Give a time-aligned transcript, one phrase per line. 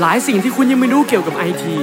[0.00, 1.76] หลายสิ่งที่คุณยังไม่รู้เกี่ยวกับไอที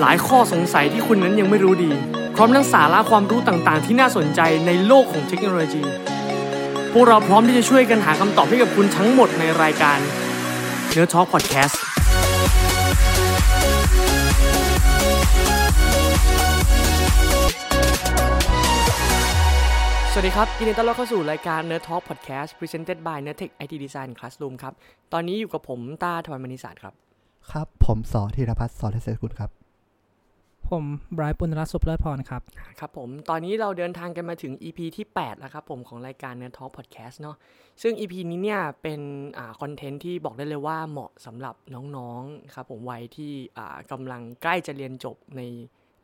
[0.00, 1.92] หลายข้อสงสัยที่คุณนั้นยังไม่รู้ดี
[2.36, 5.84] พร้อมทั้งสาระความรู้ต่างๆ ที่น่าสนใจในโลกของเทคโนโลยี
[6.92, 9.98] พวกเราพร้อมที่จะช่วยกันหาคำตอบให้กับคุณทั้งหมดในรายการ
[10.90, 11.80] เนื้อทอล์กพอดแคสต์
[20.12, 24.74] สวัสดีครับยินดีต้อนรับเข้าสู่รายการ Nerd Talk Podcast Presented by Nerdtech IT Design Classroom ครับ
[25.12, 26.94] ตอนนี้อยู่กับผมตาทวันมณีศาสตร์ครับ
[27.52, 29.50] ครับ ผมสอธีรพัฒน์สอนเทศกุลครับ
[30.70, 32.42] ผมไบรท์ปุณรัตน์สุพเลิศพรครับ
[32.80, 37.36] ครับผม ตอนนี้เราเดินทางกันมาถึง EP ที่ 8 แล้วครับผมของรายการ Nerd Talk Podcast เนาะ
[37.82, 39.00] ซึ่ง EP นี้เนี่ยเป็น
[39.38, 45.40] อ่าคอนเทนต์ที่บอกได้เลยว่าเหมาะสำหรับน้องๆครับผมวัยที่อ่ากำลังใกล้จะเรียนจบใน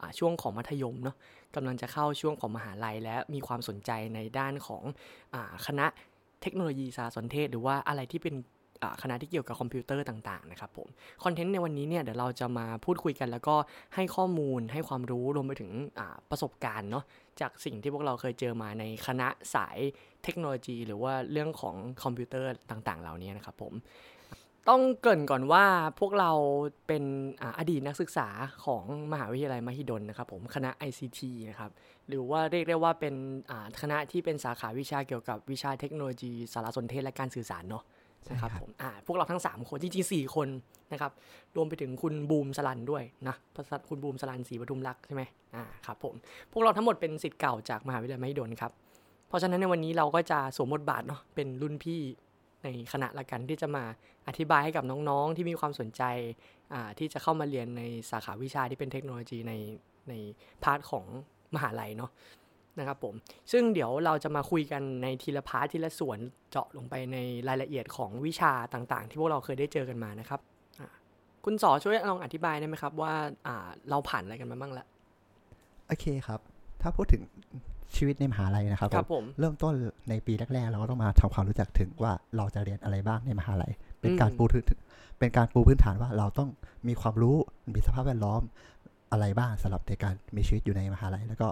[0.01, 1.17] อ่าช่วงของมัธยมเนาะ
[1.55, 4.83] กำลังจะเข้าช่วงของมหาลัย และมีความสนใจในด้านของ
[5.35, 5.87] อาคณะ
[6.43, 8.45] เทคโนโลยีสารสนเทศ หรือว่าอะไรที่เป็นอ่า
[9.03, 10.89] คณะที่เกี่ยวกับคอมพิวเตอร์ต่างๆนะครับผม
[11.25, 13.57] คอนเทนต์ในวันนี้เนี่ยเดี๋ยวเราจะมาพูดคุยกัน แล้วก็
[13.95, 15.71] ให้ข้อมูลให้ความรู้รวมไปถึง
[16.31, 17.05] ประสบการณ์เนาะ
[17.41, 19.79] จากสิ่งที่พวกเราเคยเจอมาในคณะสาย
[20.25, 23.75] เทคโนโลยี หรือว่าเรื่องของคอมพิวเตอร์ต่างๆ เหล่านี้นะครับผม
[24.71, 25.65] ต้องเกริ่นก่อนว่า
[26.01, 26.33] พวกเรา
[26.87, 27.05] เป็น
[27.43, 28.29] ออดีตนักศึกษา
[28.65, 31.71] ของมหาวิทยาลัยมหิดลนะครับผมคณะ ICT นะครับ
[32.09, 33.15] หรือว่าเรียกได้ว่าเป็น
[33.81, 37.85] คณะที่เป็นสาขาวิชาเกี่ยวกับวิชาเทคโนโลยี สารสนเทศและการสื่อสารเนาะ
[38.31, 40.49] นะครับครับผมอ่าพวกเราทั้ง 3 คนจริงๆ4คน
[40.93, 41.13] นะครับ
[41.57, 43.37] รวมไปถึงคุณบูมสลันด้วยนะ
[43.89, 45.23] คุณบูมสลันศรีปทุมรักใช่ไหม
[45.55, 46.15] อ่าครับผม
[46.53, 48.73] พวกเราทั้งหมดเป็นสิทธิ์เก่าจากมหาวิทยาลัยมหิดลครับ
[49.29, 52.01] เพราะฉะนั้นในวันนี้เราก็จะสวมบทบาทเนาะเป็นรุ่นพี่
[52.65, 53.85] ในคณะละกันที่จะมา
[54.29, 56.03] อธิบายให้กับน้องๆ ที่มีความสนใจ
[56.75, 59.53] อ่าที่จะเข้ามาเรียนในสาขาวิชาที่เป็นเทคโนโลยีใน
[60.09, 60.15] ใน
[60.63, 61.05] part ของ
[61.55, 62.11] มหาลัยเนาะ
[62.79, 63.15] นะครับผม
[63.53, 66.19] ซึ่งเดี๋ยวเราจะมาคุยกันในทีละ part ทีละส่วน
[66.51, 67.17] เจาะลงไปใน
[67.49, 70.41] รายละเอียดของวิชาต่างๆ ที่พวกเราเคยได้เจอกันมานะครับ
[70.81, 70.89] อ่า
[71.45, 73.13] คุณสอช่วยลองอธิบายได้ไหมครับว่า
[73.47, 74.87] อ่าเราผ่านอะไรกันมาบ้างละ
[75.87, 76.41] โอเคครับ
[76.83, 77.23] ถ้าพูดถึง
[77.97, 79.73] ชีวิตในมหาลัยนะครับครับผมผมเริ่มต้น
[80.09, 84.65] ในปีแรกๆเราก็ต้องมาทำความรู้จักถึงว่าเราจะเรียนอะไรบ้างในมหาลัย เป็นการอืมปูพื้น
[85.19, 86.49] เป็นการปูพื้นฐานว่าเราต้อง
[86.89, 87.37] มีความรู้
[87.75, 88.43] มีสภาพแวดล้อม
[89.13, 91.49] อะไรบ้างสำหรับในการมีชีวิตอยู่ในมหาลัย แล้วก็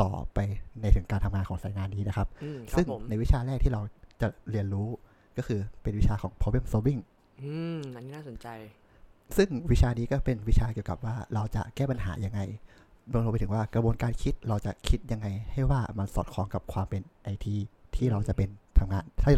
[0.00, 0.38] ต่อไป
[0.80, 3.82] ในถึงการทำงานของสายงานนี้นะครับอืมครัซึ่บงผมในวิชาแรกที่เรา
[4.20, 4.88] จะเรียนรู้
[5.36, 7.00] ก็คือเป็นวิชาของ problem solving
[7.42, 8.48] อืมอันนี้น่าสนใจ
[9.36, 12.40] ซึ่งวิชานี้ก็เป็นวิชาเกี่ยวกับว่าเราจะแก้ปัญหายังไง
[13.12, 17.54] รวมไปถึงว่ากระบวนการคิดเราจะคิดยังไง ให้ว่ามันสอดคล้องกับความเป็นไอที
[17.96, 19.34] ที่เราจะเป็นทำงานที่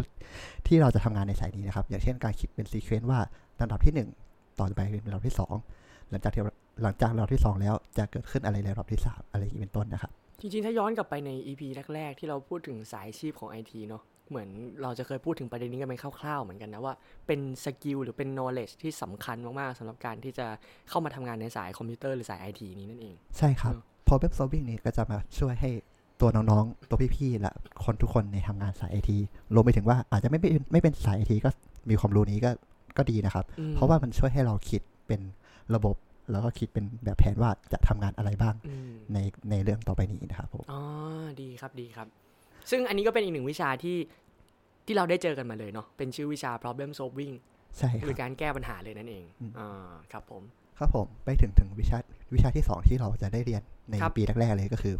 [0.67, 3.19] ที่เราจะทำงานในสายนี้นะครับ อย่างเช่นการคิดเป็น sequence ว่า
[3.59, 4.09] ลำดับที่หนึ่ง
[4.59, 5.53] ต่อไปเป็นลำดับที่สอง
[6.09, 6.41] หลังจากที่
[6.81, 11.61] หลังจากลำดับที่สองแล้วจะเกิดขึ้นอะไรในลำดับที่สามอะไรอย่างนี้เป็นต้นนะครับ จริงๆ ถ้าย้อนกลับไปใน EP
[11.93, 14.49] แรกๆ ที่เราพูดถึงสายอาชีพของ IT เนาะเหมือน
[14.81, 16.93] เราจะเคยพูดถึงประเด็นนี้กันไปคร่าวๆ เหมือนกันนะว่า
[17.27, 20.47] เป็น skill หรือเป็น knowledge ที่สำคัญมากๆสำหรับการที่จะ
[20.89, 25.71] เข้ามาทำงานในสายคอมพิวเตอร์หรือสาย IT นี้นั่นเอง ใช่ครับอืม problem solving นี้ก็จะมาช่วยให้
[26.21, 27.51] ตัวน้องๆ ตัวพี่ๆ และ
[27.83, 29.17] คนทุกคนในทำงานสายไอที
[29.53, 31.49] รวมไปถึงว่าอาจจะไม่เป็นไม่เป็นสายไอทีก็
[31.89, 32.51] มีความรู้นี้ก็
[32.97, 35.21] ก็ดีนะครับอืมเพราะว่ามันช่วยให้เราคิดเป็น
[35.75, 35.95] ระบบ
[36.31, 39.17] แล้วก็คิดเป็นแบบแผนว่าจะทำงานอะไรบ้างอืมใน
[39.49, 40.81] ในเรื่องต่อไปนี้นะครับผมอ๋อ
[41.41, 42.07] ดีครับดีครับ
[42.69, 43.97] ซึ่งอันนี้ก็เป็นอีกหนึ่งวิชาที่
[44.85, 47.35] ที่เราได้เจอกันมาเลยเนาะเป็นชื่อวิชา problem solving
[47.77, 50.43] ใช่คหรืรัอบการแก้ปัญหาเลยนั่นเองอืมอ่าครับผม
[50.79, 51.97] ครับผมไปถึงถึงวิชา
[52.33, 54.95] วิชาที่สองที่เราจะได้เรียนในครับปีแรกๆเลยก็คือ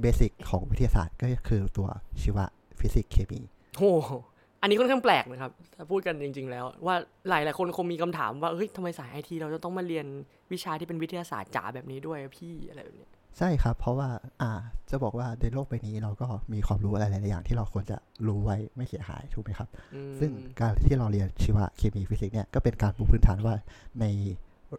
[0.00, 1.88] เบสิกของวิทยาศาสตร์ก็คือตัว
[2.22, 2.44] ชีวะ
[2.78, 3.40] ฟิสิกส์เคมี
[3.78, 4.10] โอ้โห
[4.60, 6.94] อันนี้ค่อนข้างแปลกนะครับถ้าพูดกันจริง ๆ แล้ว ว่า
[7.28, 10.06] หลายหลายๆคนคงมีคำถามว่าเฮ้ยทำไมสายไอทีเราจะต้องมาเรียน
[10.52, 14.08] วิชาที่เป็นวิทยาศาสตร์จ๋าแบบนี้ด้วยอะพี่อะไรแบบเนี้ยใช่ครับ เพราะว่า
[14.42, 14.50] อ่า
[14.90, 17.96] จะบอกว่าในโลกใบนี้เราก็มีความรู้อะไรหลายๆอย่างที่เราควรจะ
[18.26, 20.30] รู้ไว้ไม่เสียหายถูกไหมครับอืมซึ่ง
[20.60, 23.54] การที่เราเรียนชีวะเคมีฟิสิกส์เนี่ยก็เป็นการปูพื้นฐานว่า
[24.00, 24.06] ใน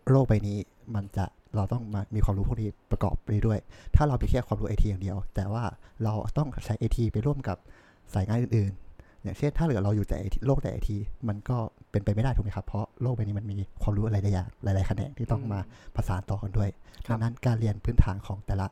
[0.10, 0.58] โลกใบนี้
[0.96, 1.26] มันจะ
[1.56, 3.60] เราต้องมามีความรู้พวกนี้ประกอบไปด้วย
[3.96, 5.64] ถ้าเราไปแค่ความรู้ไอทีอย่างเดียว แต่ว่า
[6.04, 7.58] เราต้องใช้ไอทีไปร่วมกับ
[8.14, 8.89] สายงานอื่นๆ
[9.24, 10.98] อย่างเช่นถ้าเหลือเราอยู่แต่ IT โลกแต่ไอที
[11.28, 11.58] มันก็
[11.92, 15.60] เป็นไปไม่ได้ถูกไหมครับ เพราะโลกใบนี้มันมีความรู้อะไรหลายอย่างหลายๆแขนงที่ต้องมา
[15.96, 16.70] ประสานต่อกันด้วย
[17.08, 18.68] ครัดับงนั้นการเรียนพื้นฐานของแต่ละ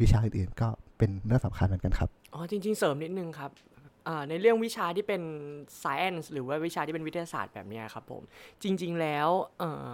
[0.00, 0.68] วิชาอื่นๆ ก็
[0.98, 3.50] เป็นเรื่องสำคัญเหมือนกันครับอ๋อจริง ๆ เสริมนิดนึงครับ
[4.08, 5.22] อ่าในเรื่องวิชาที่เป็น
[5.82, 8.22] science หรือว่าวิชาที่เป็นวิทยาศาสตร์แบบเนี้ยครับผม
[8.62, 9.28] จริง ๆ แล้ว
[9.58, 9.88] เอ่อ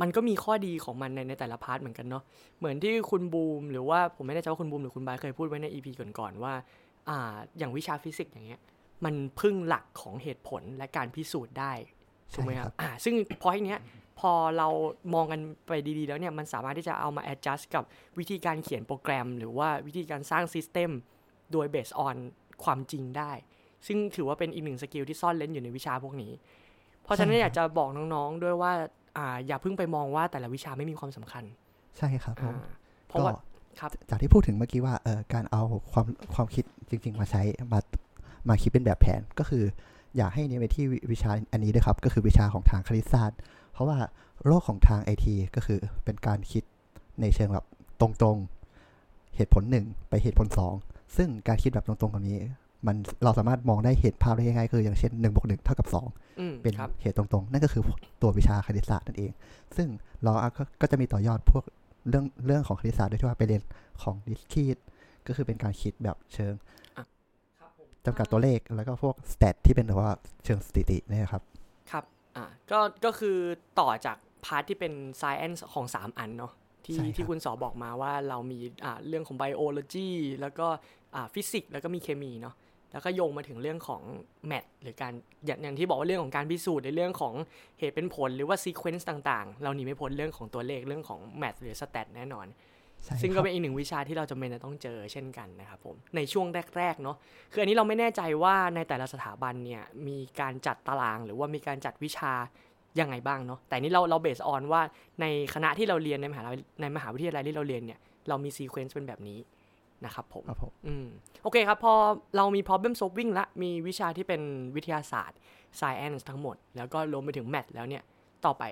[0.00, 2.22] มันก็มีข้อดีของมันในในแต่ละ part เหมือนกันเนาะ
[2.58, 5.86] เหมือนที่คุณบูม หรือว่าผมไม่แน่ใจว่าคุณบูมหรือคุณบายเคยพูดไว้ใน EP
[6.18, 6.52] ก่อนๆว่า
[7.08, 8.60] อ่า อย่างวิชาฟิสิกส์อย่างเงี้ย
[9.04, 11.72] มันพึ่งหลักของเหตุผลและการพิสูจน์ได้
[12.34, 13.80] ถูกไหมครับใช่ครับอ่าซึ่งพอให้เนี้ย
[14.20, 14.68] พอเรา
[15.14, 17.84] มองกันไปดีๆ แล้วเนี่ยมันสามารถที่จะเอามา adjust กับ
[18.18, 20.90] วิธีการเขียนโปรแกรม หรือว่าวิธีการสร้าง system
[21.52, 22.16] โดย based on
[22.64, 23.32] ความจริงได้
[23.86, 26.32] ซึ่งถือว่าเป็นอีกหนึ่งสกิลที่ซ่อนเล่นอยู่ในวิชาพวกนี้
[27.02, 28.72] เพราะฉะนั้นใช่ครับอยากจะบอกน้องๆด้วยว่า
[29.16, 31.44] อ่า อย่าเพิ่งไปมองว่าแต่ละวิชาไม่มีความสำคัญ
[31.98, 32.60] ใช่ครับผมอ่า
[33.08, 33.40] เพราะว่าก็
[33.80, 35.62] ครับจากที่พูดถึงเมื่อกี้ว่าเออการเอา
[35.92, 37.42] ความความคิดจริง ๆ มาใช้
[37.72, 37.80] มา
[38.48, 39.64] มาคิดเป็นแบบแผนก็คือ
[40.16, 43.38] อยากให้เน้นไปที่วิวิชาอันนี้ด้วยครับ ก็คือวิชาของทางคณิตศาสตร์
[43.72, 43.98] เพราะว่า
[44.46, 46.62] โลกของทางไอทีก็คือเป็นการคิด
[47.20, 47.66] ในเชิงแบบ
[48.00, 50.74] ตรงๆ เหตุผลหนึ่งไปเหตุผลสอง
[51.16, 52.38] ซึ่งการคิดแบบตรงๆแบบนี้
[52.86, 57.82] มันเราสามารถมองได้เห็นภาพได้ง่ายๆคืออย่างเช่น1นบวกหเท่ากับ2อืมเป็นครับเหตุตรงๆ นั่นก็คือ
[58.22, 59.32] ตัววิชาคณิตศาสตร์นั่นเอง
[59.76, 59.88] ซึ่ง
[60.22, 61.64] เราก็ก็จะมีต่อยอดพวก
[62.08, 63.62] เรื่องเรื่องของคณิตศาสตร์ด้วยที่ว่าไปเรียน
[64.02, 64.76] ของดิสคีด
[65.26, 66.54] ก็คือเป็นการคิดแบบเชิง
[66.96, 67.17] ครับผม
[68.08, 70.12] จำกัดตัวเลขแล้วก็พวกสเตตที่เป็นแบบว่า
[70.44, 71.42] เชิงสถิติเนาะครับ
[71.90, 72.04] ครับ
[72.36, 73.36] อ่า ก็ ก็คือ
[73.80, 76.52] ต่อจาก part ที่เป็น science ของ 3 อันเนาะ
[76.84, 80.08] ที่ใช่ครับที่คุณสอบอกมาว่าเรามีอ่าเรื่องของ biology
[80.40, 80.66] แล้วก็
[81.14, 82.54] อ่าฟิสิกส์แล้วก็มีเคมีเนาะ
[82.92, 84.02] แล้วก็โยงมาถึงเรื่องของ
[84.50, 85.12] math หรือการ
[85.46, 87.34] อย่างอย่างที่บอกว่าเรื่องของการพิสูจน์ในเรื่องของ
[87.78, 92.67] เหตุเป็นผลหรือว่า sequence ต่างๆ เราหนีไม่พ้นเรื่องของตัวเลขเรื่องของ math หรือ stat แน่นอนใช่
[93.22, 96.46] ซึ่งครับก็เป็นอีกหนึ่งวิชาที่เราจำเป็นจะต้องเจอเช่นกันนะครับผมในช่วง
[96.76, 97.16] แรกๆเนาะ
[97.52, 102.32] คืออันนี้เราไม่แน่ใจว่าในแต่ละสถาบันเนี่ยมีการจัดตารางหรือว่ามีการจัดวิชา
[103.00, 104.82] ยังไงบ้างเนาะแต่นี่เราเรา base on ว่า
[105.20, 107.98] ในคณะที่เราเรียนในมหาลัยในมหาวิทยาลัยที่เราเรียนเนี่ย
[108.28, 109.38] เรามี sequence เป็นแบบนี้
[110.04, 111.06] นะครับผมครับผมอืม
[111.42, 111.94] โอเคครับ พอ
[112.36, 114.42] เรามี problem solving ละมีวิชาที่เป็น
[114.76, 115.38] วิทยาศาสตร์
[115.80, 118.02] science ทั้งหมด แล้วก็รวมไปถึง math แล้วเนี่ย
[118.46, 118.64] ต่อไป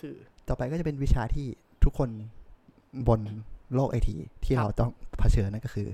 [0.00, 0.14] คือ
[0.48, 1.46] ต่อไปก็จะเป็นวิชาที่
[1.84, 2.10] ทุกคน
[3.08, 3.20] บน
[3.74, 5.88] โลกไอทีที่ครับเราต้องเผชิญนั่นก็คือ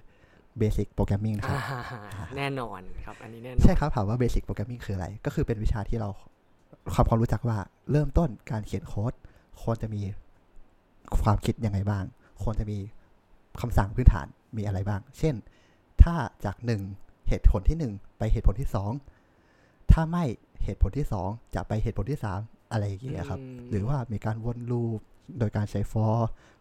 [0.58, 6.08] basic programming นะครับอ่าแน่นอนครับ อันนี้แน่นอน ใช่ครับถามว่า basic programming คืออะไร ก็คือเป็นวิชาที่เรา
[6.94, 7.58] ความความรู้จักว่า
[7.90, 9.12] เริ่มต้นการเขียนโค้ด
[9.62, 10.02] ควรจะมี
[11.22, 12.04] ความคิดยังไงบ้าง
[12.42, 12.78] ควรจะมี
[13.60, 14.26] คำสั่งพื้นฐาน
[14.56, 15.34] มีอะไรบ้าง เช่น
[16.02, 16.14] ถ้า
[16.44, 16.82] จากหนึ่ง
[17.28, 18.92] เหตุผลที่หนึ่งไปเหตุผลที่สอง
[19.92, 20.24] ถ้าไม่
[20.64, 22.40] เหตุผลที่สองจะไปเหตุผลที่สาม
[22.70, 25.00] อะไรอย่างเงี้ยครับมหรือว่ามีการวนลูป
[25.38, 26.16] โดยการใช้ for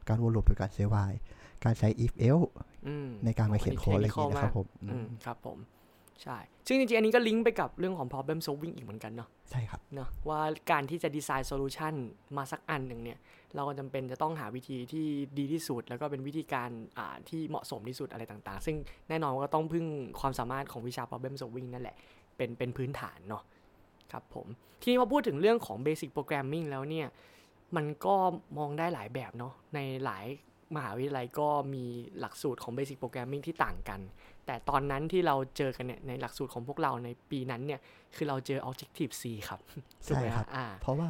[0.09, 1.17] การวนลูปโดยการใช้ while
[1.65, 2.49] การใช้ if else
[2.87, 5.57] อืมในการมาเขียนโค้ดอะไรอย่างเงี้เงี้ยนะครับผมอืมครับผม
[6.23, 10.41] ใช่ ซึ่งจริงๆ อันนี้ก็ลิงก์ไปกับเรื่องของ problem solving อีกเหมือนกันเนาะใช่ครับเนาะว่า
[10.71, 11.93] การที่จะดีไซน์โซลูชัน
[12.37, 13.17] มาสักอันหนึ่งเนี่ย
[13.55, 15.05] เราก็จำเป็นจะต้องหาวิธีที่
[15.39, 18.75] ดีที่สุด แล้วก็เป็นวิธีการอ่าที่เหมาะสมที่สุดอะไรต่างๆ ซึ่ง
[19.09, 19.85] แน่นอนว่าก็ต้องพึ่ง
[20.19, 21.95] ความสามารถของวิชา problem solving นั่นแหละ
[22.37, 23.43] เป็นเป็นพื้นฐานเนาะ
[24.11, 24.47] ครับผม
[24.81, 27.07] ทีนี้พอพูดถึงเรื่องของ basic programming แล้วเนี่ย
[27.75, 28.15] มันก็
[28.57, 30.25] มองได้หลายแบบเนาะในหลาย
[30.75, 31.85] มหาวิทยาลัยก็มี
[32.19, 33.99] หลักสูตรของ basic programming ที่ต่างกัน
[34.45, 37.79] แต่ตอนนั้นที่เราเจอกันเนี่ยในหลักสูตรของพวกเราในปีนั้นเนี่ย
[38.15, 39.59] คือเราเจอ objective C ครับ
[40.07, 41.09] ถูกไหมใช่ครับอ่าเพราะว่า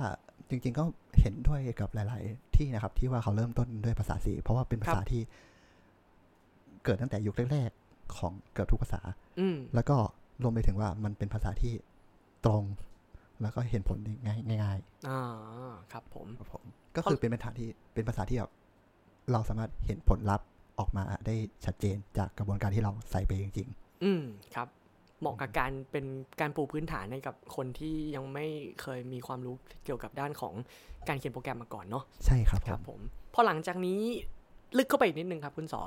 [0.49, 0.83] จริงๆก็
[1.19, 5.21] เห็นด้วยกับหลาย ๆ ที่นะครับ ที่ว่าเขาเริ่มต้นด้วยภาษาสีเพราะว่าเป็นภาษาที่
[6.83, 9.01] เกิดตั้งแต่ยุคแรก ๆ ของเกือบทุกภาษา
[9.39, 9.95] อืมแล้วก็
[10.43, 11.73] รวมไปถึงว่ามันเป็นภาษาที่
[12.45, 12.63] ตรง
[13.43, 14.79] แล้วก็เห็นผลได้ง่ายง่าย
[15.09, 15.21] อ่า
[15.91, 16.63] ครับผมๆครับผม
[16.95, 18.51] ก็คือเป็นภาษาที่เป็นภาษาที่แบบ
[19.31, 20.47] เราสามารถเห็นผลลัพธ์
[20.79, 21.35] ออกมาได้
[21.65, 23.69] ชัดเจนจากกระบวนการที่เราใส่ไปจริง
[24.03, 24.23] อืม
[24.55, 24.67] ครับ
[25.19, 26.05] เหมาะกับการเป็น
[26.41, 28.45] การปูพื้นฐานให้กับคนที่ยังไม่
[28.81, 29.55] เคยมีความรู้
[29.85, 30.53] เกี่ยวกับด้านของ
[31.07, 32.99] การเขียนโปรแกรมมาก่อนเนาะๆใช่ครับผครับมผม
[33.33, 33.99] พอหลังจากนี้
[34.77, 35.81] ลึกเข้าไปอีกนิดนึงครับคุณสอ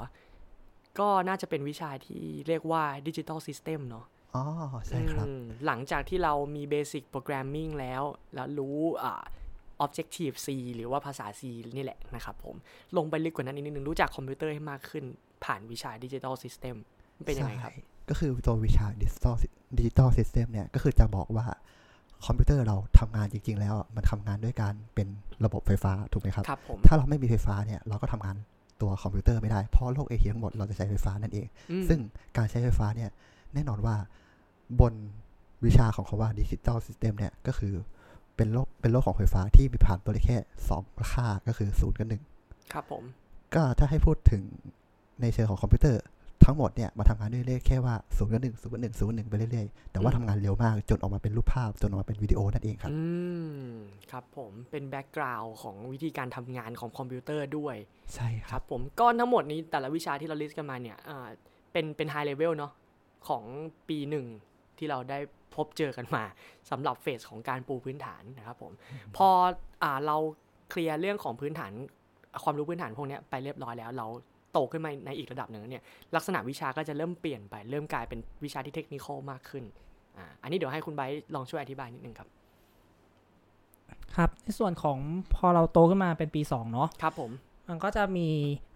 [0.98, 4.06] ก็น่าจะเป็นวิชาที่เรียกว่าดิจิ t a ลซิสเต็มเนาะ
[4.36, 8.02] อ๋อใช่ครับอืมหลังจากที่เรามี basic programming แล้ว
[8.34, 9.22] แล้วรู้อ่า
[9.84, 11.42] Objective C หรือว่าภาษา C
[11.76, 12.54] นี่แหละนะครับผม
[12.96, 15.04] ลงไปลึกกว่านั้นอีกนิดนึงรู้จักคอมพิวเตอร์ให้มากขึ้น
[15.44, 16.74] ผ่านวิชาดิจิ t a ลซิสเต็ม
[17.24, 19.34] เป็นยังไงครับใช่ก็คือตัววิชา digital
[19.78, 21.46] digital system เนี่ย ก็คือจะบอกว่า
[22.26, 25.08] คอมพิวเตอร์เราทำงานจริง ๆ แล้วอะมันทำงานด้วยการเป็น
[25.44, 28.36] ระบบไฟฟ้าถูกไหมครับครับผมถ้าเราไม่มีไฟฟ้าเนี่ยเราก็ทำงาน
[28.80, 31.98] ตัวคอมพิวเตอร์ไม่ได้ เพราะโลกไอทีทั้งหมดเราจะใช้ไฟฟ้านั่นเองอืมซึ่ง
[32.36, 33.10] การใช้ไฟฟ้าเนี่ย
[33.54, 33.96] แน่นอนว่า
[34.80, 34.94] บน
[35.64, 37.74] วิชาของคำว่า digital system เนี่ย ก็คือ
[38.36, 40.82] เป็นโลกเป็นโลกของไฟฟ้าที่มีผ่านตัวเลขแค่สอง
[41.12, 42.22] ค่าก็คือศูนย์กับหนึ่ง
[42.72, 43.02] ครับผม
[43.54, 44.42] ก็ถ้าให้พูดถึง
[45.20, 46.02] ในเชิงของคอมพิวเตอร์
[46.44, 52.98] ทั้งหมดเนี่ยมาทำงานด้วยเลขแค่ว่าศูนย์กับหนึ่งศูนย์กับหนึ่งศูนย์กับหนึ่งไปเรื่อยๆ แต่ว่าอืมทำงานเร็วมากจนออกมาเป็นรูปภาพ จนออกมาเป็นวิดีโอนั่นเองครับ อื
[53.66, 53.68] ม
[54.10, 57.76] ครับผมเป็น background ของวิธีการทำงานของคอมพิวเตอร์ด้วย
[58.14, 61.28] ใช่คครับครับผมก้อนทั้งหมดนี้แต่ละวิชาที่เรา list กันมาเนี่ยอ่า
[61.72, 62.72] เป็นเป็นไฮเลเวลเนาะ
[63.28, 63.42] ของ
[63.88, 64.26] ปีหนึ่ง
[64.78, 65.18] ที่เราได้
[65.54, 66.24] พบเจอกันมา
[66.70, 68.72] สำหรับ phase ของการปูพื้นฐานนะครับผม
[69.16, 69.28] พอ
[69.82, 70.16] อ่าเรา
[70.70, 71.72] เคลียร์เรื่องของพื้นฐาน
[72.42, 74.06] ความรู้พื้นฐานพวกเนี้ยไปเรียบร้อยแล้วเรา
[74.52, 75.84] โตขึ้นมาในอีกระดับหนึ่งแล้วเนี่ย
[76.16, 79.64] ลักษณะวิชาก็จะเริ่มเปลี่ยนไปเริ่มกลายเป็นวิชาที่เทคนิคอลมากขึ้น
[80.16, 82.28] อ่าอันนี้เดี๋ยวให้คุณไบร์ทลองช่วยอธิบายนิดนึงครับ
[84.16, 84.98] ครับในส่วนของ
[85.34, 87.30] พอเราโตขึ้นมาเป็นปี2เนาะครับผม
[87.68, 88.28] มันก็จะมี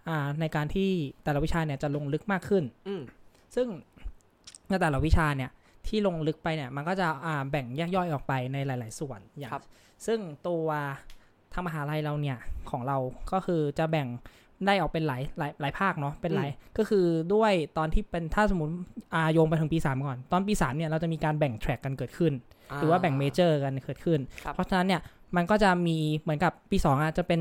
[0.09, 0.90] อ่าในการที่
[1.25, 3.02] แต่ละวิชาเนี่ยจะลงลึกมากขึ้น อืม
[3.54, 3.66] ซึ่ง
[4.69, 5.50] ในแต่ละวิชาเนี่ย
[5.88, 9.64] ที่ลงลึกไปเนี่ย มันก็จะอ่าแบ่งแยกย่อยออกไปในหลาย ๆ ส่วนอย่างครับ
[10.06, 10.18] ซึ่ง
[10.49, 10.66] ตัว
[11.52, 12.38] ทางมหาลัยเราเนี่ย
[12.70, 12.99] ของเรา
[13.32, 14.08] ก็คือจะแบ่ง
[14.66, 18.75] ได้ออกเป็นหลายหลายหลายภาคเนาะเป็นหลายก็คือด้วยตอนที่เป็นถ้าสมมติ
[19.14, 22.32] อาโยงไปถึงปี 3 ก่อน ตอนปี 3 เนี่ยเราจะมีการแบ่ง track กันเกิดขึ้น
[22.76, 25.00] หรือว่าแบ่ง major กันเกิดขึ้นครับเพราะฉะนั้นเนี่ย
[25.37, 27.40] มันก็จะมีเหมือนกับปี 2อะจะเป็น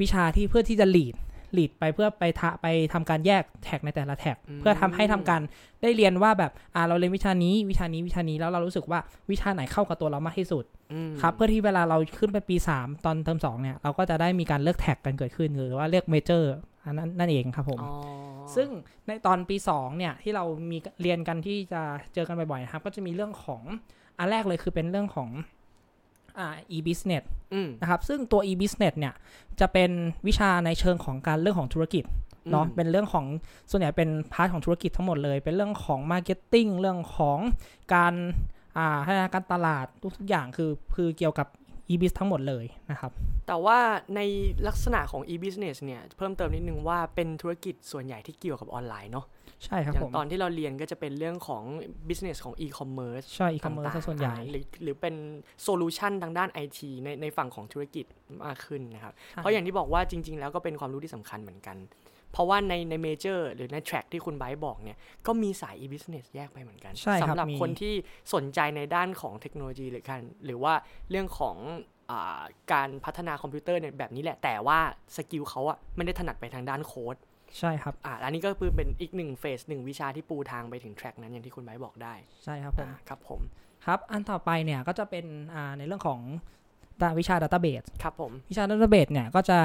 [0.00, 0.86] วิชาที่เพื่อที่จะ
[1.56, 5.40] lead lead ไปเพื่อไปทะไปทำการแยก track ในแต่ละ track อืมเพื่อทำให้ทำการ
[5.82, 16.52] ได้เรียนว่าแบบอ่าเราเรียนวิชานี้วิชานี้วิชานี้แล้วเรารู้สึกว่าวิชาไหนเข้ากับตัวเรามากที่สุดอืมครับเพื่อที่เวลาเราขึ้นไปปี 3 ตอนเทอม2เนี่ยเราก็จะได้มีการเลือก track กันเกิดขึ้นหรือว่าเลือก major
[16.84, 17.92] อันนั้นนั่นเองครับผมอ๋อ
[18.54, 18.68] ซึ่ง
[19.06, 21.82] ในตอนปี 2 เนี่ยที่เรามีเรียนกันที่จะ
[22.14, 23.62] เจอกันบ่อยๆนะครับ ก็จะมีเรื่องของ
[24.18, 25.59] อันแรกเลยคือเป็นเรื่องของอ่า
[26.76, 29.14] e-business อืมนะครับซึ่งตัว e-business เนี่ย
[29.60, 29.90] จะเป็น
[30.26, 32.04] วิชาในเชิงของการเรื่องของธุรกิจ
[32.50, 33.26] เนาะอืมเป็นเรื่องของ
[33.70, 37.38] ส่วนใหญ่เป็น part ของธุรกิจทั้งหมดเลย เป็นเรื่องของ marketing เรื่องของ
[37.94, 38.14] การ
[38.78, 41.48] อ่าพัฒนาการตลาดทุกๆอย่างคือคือเกี่ยวกับ
[41.90, 43.12] e-biz ทั้งหมดเลยนะครับ
[43.46, 43.78] แต่ว่า
[44.16, 44.20] ใน
[44.68, 49.26] ลักษณะของ e-business เนี่ย เพิ่มเติมนิดนึงว่าเป็นธุรกิจส่วนใหญ่ที่เกี่ยวกับออนไลน์เนาะ
[49.64, 51.64] ใช่ครับครับผมอย่างตอนที่เราเรียนก็จะเป็นเรื่องของ
[52.08, 55.14] business ของ e-commerce ใช่ e-commerce ต่างๆซะส่วนใหญ่อ่าหรือหรือเป็น
[55.62, 58.06] solution ทางด้าน IT ในในฝั่งของธุรกิจ
[58.44, 61.76] มากขึ้นนะครับ เพราะอย่างที่บอกว่าจริง ๆ แล้วก็เป็นความรู้ที่สำคัญเหมือนกัน
[62.32, 67.94] เพราะว่าในใน major หรือใน track ที่คุณไบร์ทบอกเนี่ย ก็มีสาย e-business แยกไปเหมือนกันใช่ครับสำหรับมีคนที่
[68.34, 70.74] สนใจในด้านของเทคโนโลยีหรือการหรือว่า
[71.10, 71.56] เรื่องของ
[72.10, 74.78] อาการพัฒนาคอมพิวเตอร์เนี่ยแบบนี้แหละแต่ว่า
[75.16, 77.16] skill เขาอะไม่ได้ถนัดไปทางด้านโค้ด
[77.58, 82.14] ใช่ครับอ่าอันนี้ก็คือเป็นอีกหนึ่ง phase หนึ่งวิชาที่ปูทางไปถึง track นั้นอย่างที่คุณไบร์ทบอกได้
[82.44, 83.40] ใช่ครับผมอ่าครับผม
[83.86, 86.20] ครับอันต่อไปเนี่ยก็จะเป็นอ่าในเรื่องของ
[87.02, 89.58] ดาวิชา Database ครับผมวิชา Database เนี่ยก็จะ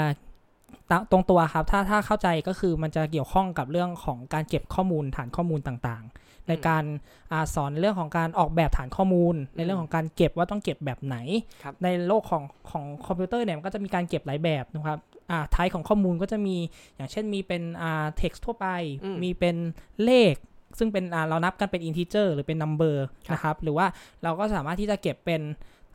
[0.92, 6.84] ตะตรงตัวครับ ถ้าถ้าเข้าใจก็คือมันจะเกี่ยวข้องกับเรื่องของการเก็บข้อมูลฐานข้อมูลต่างๆ ในการ
[7.34, 11.18] อาสอนเรื่องของการออกแบบฐานข้อมูล ในเรื่องของการเก็บว่าต้องเก็บแบบไหน
[11.64, 15.00] ครับในโลกของของคอมพิวเตอร์เนี่ยมันก็จะมีการเก็บหลายแบบนะครับ
[15.32, 16.56] อ่าไทป์ของข้อมูลก็จะมี
[16.96, 18.68] อย่างเช่นมีเป็นอ่า text ทั่วไป
[19.04, 19.56] อืมมีเป็น
[20.04, 20.36] เลข
[20.80, 22.96] ซึ่งเป็นอ่าเรานับกันเป็น integer หรือเป็น number
[23.28, 23.86] ครับนะครับ หรือว่า
[24.24, 25.42] เราก็สามารถที่จะเก็บเป็น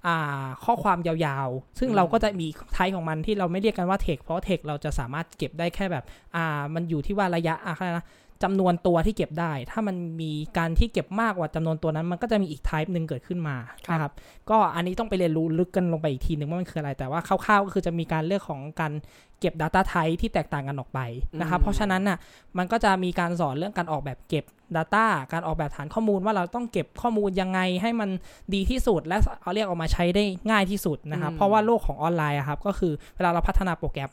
[0.06, 6.04] อ่าข้อความยาวๆ ซึ่งอืมเราก็จะมีไทป์ของมันที่เราไม่เรียกกันว่า text เพราะ text เราจะสามารถเก็บได้แค่แบบ
[6.37, 8.04] อ่า มันอยู่ที่ว่าระยะอะอะไรนะ
[8.42, 13.56] จำนวนตัวที่เก็บได้ ถ้ามันมีการที่เก็บมากกว่าจำนวนตัวนั้น มันก็จะมีอีก type หนึ่งเกิดขึ้นมา
[13.87, 14.12] ครับนะครับ
[14.50, 18.92] ก็อันนี้ต้องไปเรียนรู้ลึกกันลงไปอีกทีหนึ่งว่ามันคืออะไรแต่ว่าคร่าวๆก็คือจะมีการเลือกของการ
[19.40, 21.00] เก็บ Data Type ที่แตกต่างกันออกไป
[21.40, 22.18] นะครับอืมเพราะฉะนั้นน่ะ
[22.59, 24.44] มันก็จะมีการสอนเรื่องการออกแบบเก็บ
[24.76, 28.11] Data การออกแบบฐานข้อมูลว่าเราต้องเก็บข้อมูลยังไงให้มัน
[28.54, 34.11] ดีที่สุด และเอาเรียกออกมาใช้ได้ง่ายที่สุดนะครับอืมเพราะว่าโลกของออนไลน์อะครับก็คือเวลาเราพัฒนาโปรแกรม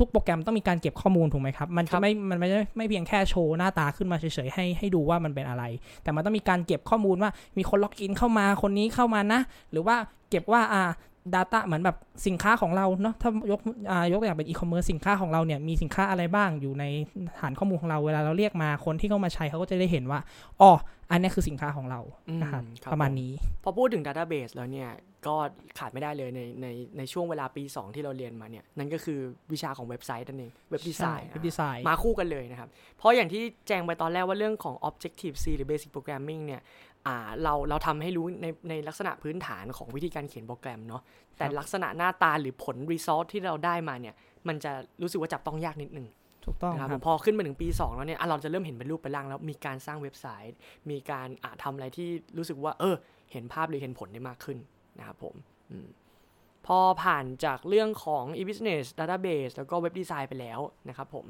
[0.00, 5.64] ทุกๆ โปรแกรมต้องมีการเก็บข้อมูลถูกไหมครับ มันครัจะบไม่ มันไม่ได้ไม่เพียงแค่โชว์หน้าตาขึ้นมาเฉยๆให้ให้ดูว่ามันเป็นอะไร
[6.02, 9.96] แต่มันต้องมีการเก็บข้อมูลว่ามีคนล็อกอินเข้ามาคนนี้เข้ามานะ หรือว่า
[10.30, 10.82] เก็บว่าอ่า
[11.34, 13.60] Data เหมือนแบบสินค้าของเราเนาะถ้ายก
[13.90, 16.84] อ่ายกตัวอย่างเป็นอีคอมเมิร์ซสินค้าของเราเนี่ยมีสินค้าอะไรบ้างอยู่ใน
[17.40, 20.20] ฐานข้อมูลของเราเวลาเราเรียกมาคนที่เข้ามาใช้เขาก็จะได้เห็นว่า
[20.60, 20.72] อ๋อ
[21.10, 23.32] อันนี้คือสินค้าของเราอืมนะครับครับประมาณผมนี้
[23.64, 24.90] พอพูดถึง Database แล้วเนี่ย
[25.26, 25.34] ก็
[25.78, 26.66] ขาดไม่ได้เลยในใน
[26.98, 29.18] ในช่วงเวลาปี 2 ที่เราเรียนมาเนี่ย นั่นก็คือ
[29.52, 36.62] วิชาของเว็บไซต์นั่นเองเว็บดีไซน์เว็บดีไซน์มาคู่กันเลยนะครับ เพราะอย่างที่แจ้งไปตอนแรกว่าเรื่องของ Objective C หรือ Basic Programming เนี่ย
[37.06, 41.02] อ่าเราเราทำให้รู้ในในลักษณะพื้นฐานของวิธีการเขียนโปรแกรมเนาะ
[41.38, 44.14] แต่ลักษณะหน้าตาหรือผล result ที่เราได้มาเนี่ย
[44.48, 44.72] มันจะ
[45.02, 46.06] รู้สึกว่าจับต้องยากนิดนึง
[46.46, 50.56] ถูกต้องนะครับคผรับมพอขึ้นมาถึงปี 2 แล้วเนี่ยอะเราจะเริ่มเห็นเป็นรูปเป็นร่างแล้วมีการสร้างเว็บไซต์
[50.90, 52.94] มีการอะทำอะไรที่รู้สึกว่า เออ
[53.32, 54.58] เห็นภาพหรือเห็นผลได้มากขึ้น
[54.98, 55.34] นะครับผม
[55.70, 55.88] อืม
[56.66, 61.26] พอผ่านจากเรื่องของ e-business database แล้วก็เว็บดีไซน์ไปแล้วนะครับผม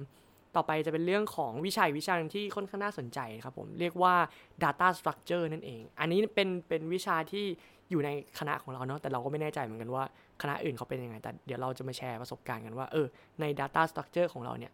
[0.57, 4.15] ต่อไปจะเป็นเรื่องของวิชาอีกวิชาหนึ่งที่ค่อนข้างน่าสนใจครับผมเรียกว่า
[4.63, 7.45] data structure นั่นเอง อันนี้เป็นเป็นวิชาที่
[7.91, 10.05] อยู่ในคณะของเราเนาะแต่เราก็ไม่แน่ใจเหมือนกันว่า
[10.43, 13.07] คณะอื่นเขาเป็นยังไง แต่เดี๋ยวเราจะมาแชร์ประสบการณ์กันว่าเออ
[13.41, 14.73] ใน data structure ของเราเนี่ย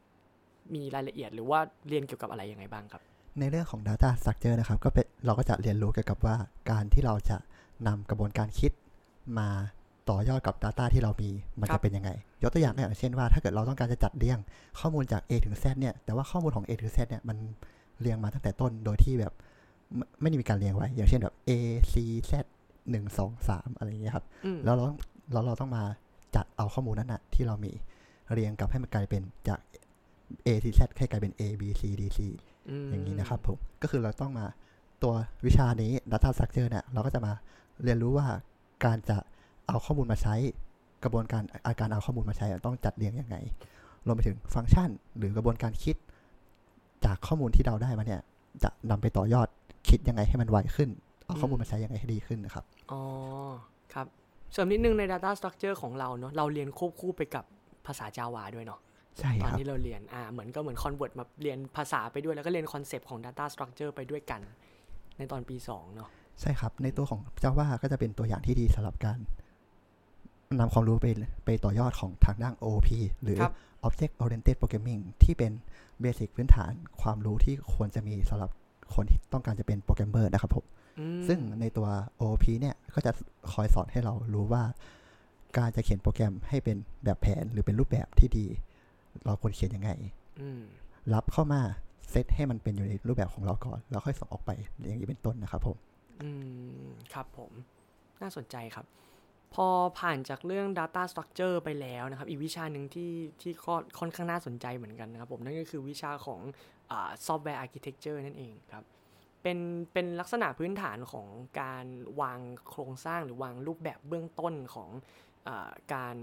[0.74, 3.02] มีรายละเอียดหรือว่าเรียนเกี่ยวกับอะไรยังไงบ้างครับ
[3.38, 6.36] ในเรื่องของ Data Structure นะครับ ก็เป็นเราก็จะเรียนรู้เกี่ยวกับว่า
[6.70, 7.36] การที่เราจะ
[7.86, 8.72] นำกระบวนการคิด
[9.38, 9.48] มา
[10.10, 12.10] ต่อยอดกับ Data ที่เรามีมันครัจะบเป็นยังไง
[12.42, 14.38] ยกตัวอย่างอย่างเช่นว่าถ้าเกิดเราต้องการจะจัดเรียง
[14.80, 17.36] ข้อมูลจาก A ถึง Z เนี่ยแต่ว่าข้อมูลของ A ถึง Z เนี่ยมัน
[18.00, 19.32] เรียงมาตั้งแต่ต้นโดยที่แบบ
[19.96, 21.50] ไม่ไม่ได้มีการเรียงไว้ อย่างเช่นแบบ A
[21.92, 21.94] C
[22.30, 22.32] Z
[22.90, 24.98] หนึ่งสองสามอะไรอย่างเงี้ยครับอืมแล้วเราต้อง
[25.32, 25.84] แล้วเราต้องมา
[26.36, 27.72] จัดเอาข้อมูลนั้นนะที่เรามี
[28.32, 29.60] เรียงกลับให้มันกลายเป็นจาก
[30.46, 32.20] A ถึง Z ให้กลายเป็น A B C D C
[32.82, 34.46] มอย่างนี้นะครับผมก็คือเราต้องมา
[35.02, 35.12] ตัว
[35.46, 37.32] วิชานี้ Data Structure เนี่ยเราก็จะมา
[37.84, 38.26] เรียนรู้ว่า
[38.84, 39.16] การจะ
[39.68, 40.34] เอาข้อมูลมาใช้
[41.04, 43.36] กระบวนการอาการเอาข้อมูลมาใช้ต้องจัดเรียงยังไง
[44.06, 45.96] รวมไปถึงฟังก์ชัน หรือกระบวนการคิด
[47.04, 48.20] จากข้อมูลที่เราได้มาเนี่ย
[48.62, 49.48] จะนำไปต่อยอด
[49.88, 50.90] คิดยังไงให้มันไวขึ้น
[51.24, 53.00] เอาอืมข้อมูลมาใช้ยังไงให้ดีขึ้นนะครับ อ๋อ
[53.94, 54.06] ครับ
[54.52, 57.44] เสริมนิดนึงใน Data Structure ของเราเนาะเราเรียนควบคู่ไปกับ
[57.86, 58.80] ภาษา Java ด้วยเนาะ
[59.18, 64.40] ใช่ครับตอนที่เราเรียนอ่าเหมือนก็เหมือน convert มาเรียนภาษาไปด้วยแล้วก็เรียน concept ของ Data Structure ไปด้วยกัน
[65.18, 66.08] ในตอนปี2เนาะ
[66.40, 69.18] ใช่ครับในตัวของ Java ก็จะเป็นตัวอย่างที่ดีสำหรับการ
[70.60, 71.06] นำความรู้ไป
[71.44, 72.88] ไปต่อยอดของทางด้าน OOP
[73.22, 73.54] หรือครับ
[73.86, 75.52] Object Oriented Programming ที่เป็น
[76.00, 78.50] basic พื้นฐานความรู้ที่ควรจะมีสำหรับ
[78.94, 80.64] คนที่ต้องการจะเป็นโปรแกรมเมอร์นะครับผม
[80.98, 81.88] อืมซึ่งในตัว
[82.20, 83.12] OOP เนี่ยก็จะ
[83.52, 84.62] คอยสอนให้เรารู้ว่า
[85.56, 88.46] การจะเขียนโปรแกรมให้เป็นแบบแผนหรือเป็นรูปแบบที่ดี
[89.24, 89.90] เราควรเขียนยังไง
[90.40, 90.62] อืม
[91.14, 91.60] รับเข้ามา
[92.10, 94.50] เซตให้มันเป็นอยู่ในรูปแบบของเราก่อน แล้วค่อยส่งออกไป
[94.86, 95.76] อย่างนี้เป็นต้นนะครับผม
[96.22, 96.28] อื
[96.86, 97.52] มครับผม
[98.22, 98.86] น่าสนใจครับ
[99.54, 99.66] พอ
[99.98, 106.40] ผ่านจากเรื่อง Data Structure ไปแล้วนะครับ อีกวิชาหนึ่งที่ที่ก็ค่อนข้างน่าสนใจเหมือนกันนะครับผม นั่นก็คือวิชาของ
[106.90, 108.84] อ่า Software Architecture นั่นเองครับ
[109.42, 109.58] เป็น
[109.92, 111.28] เป็นลักษณะพื้นฐานของ
[111.60, 111.86] การ
[112.20, 114.90] วางโครงสร้างหรือวางรูปแบบเบื้องต้นของ
[115.46, 116.16] อาการ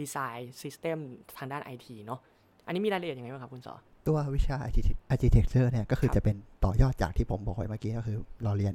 [0.00, 0.98] design system
[1.36, 2.20] ทางด้าน IT เนาะ
[2.66, 3.74] อันนี้มีรายละเอียดยังไงบ้างครับคุณสอ
[4.06, 8.74] ตัววิชา Architect- Architecture เนี่ยก็คือครับจะเป็นต่อยอดจากที่ผมบอกไว้เมื่อกี้ก็คือเราเรียน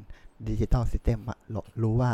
[0.49, 2.11] ดิจิ t a ล System อะเรารู้ว่า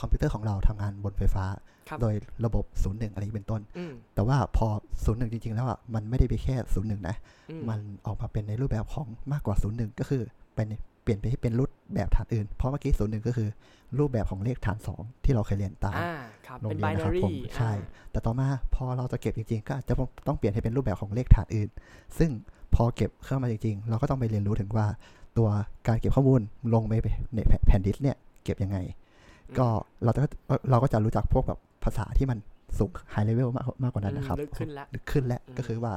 [0.00, 1.44] คอมพิวเตอร์ของเราทำงานบนไฟฟ้า
[1.88, 4.66] ครับโดยระบบ 01 อะไรอย่างนี้เป็นต้นอืมแต่ว่าพอ
[5.04, 7.16] 01 จริง ๆ แล้วอะมันไม่ได้ไปแค่ 01 นะ
[7.50, 10.22] อืมมันออกมาเป็นในรูปแบบของมากกว่า 01 ก็คือ
[10.54, 10.66] เป็น
[10.97, 13.48] เปลี่ยนไปให้เป็นรูปแบบฐานอื่น เพราะเมื่อกี้01ก็คือ
[13.98, 16.12] รูปแบบของเลขฐาน 2 ที่เราเคยเรียนตามอ่า
[16.46, 19.94] ครับโรงเป็นเรียนนะครับ binary ผมใช่อ่าแต่ต่อมาพอเราจะเก็บจริงๆ ก็จะ
[20.26, 21.68] ต้องเปลี่ยนให้เป็นรูปแบบของเลขฐานอื่น
[22.18, 22.30] ซึ่ง
[22.74, 24.86] พอเก็บเข้ามาจริงๆ เราก็ต้องไปเรียนรู้ถึงว่า
[25.38, 25.48] ตัว
[25.86, 26.40] การเก็บข้อมูล
[26.74, 26.92] ลงไป
[27.34, 28.78] ในแผ่นดิสก์เนี่ยเก็บยังไง
[29.58, 29.66] ก็
[30.04, 30.20] เราจะ
[30.70, 32.38] เราก็จะรู้จักพวกแบบภาษาที่มัน
[32.78, 35.92] สูง high level มากมากกว่านั้นนะครับอืมลึกขึ้นละลึกขึ้นแล้วอืมก็คือว่า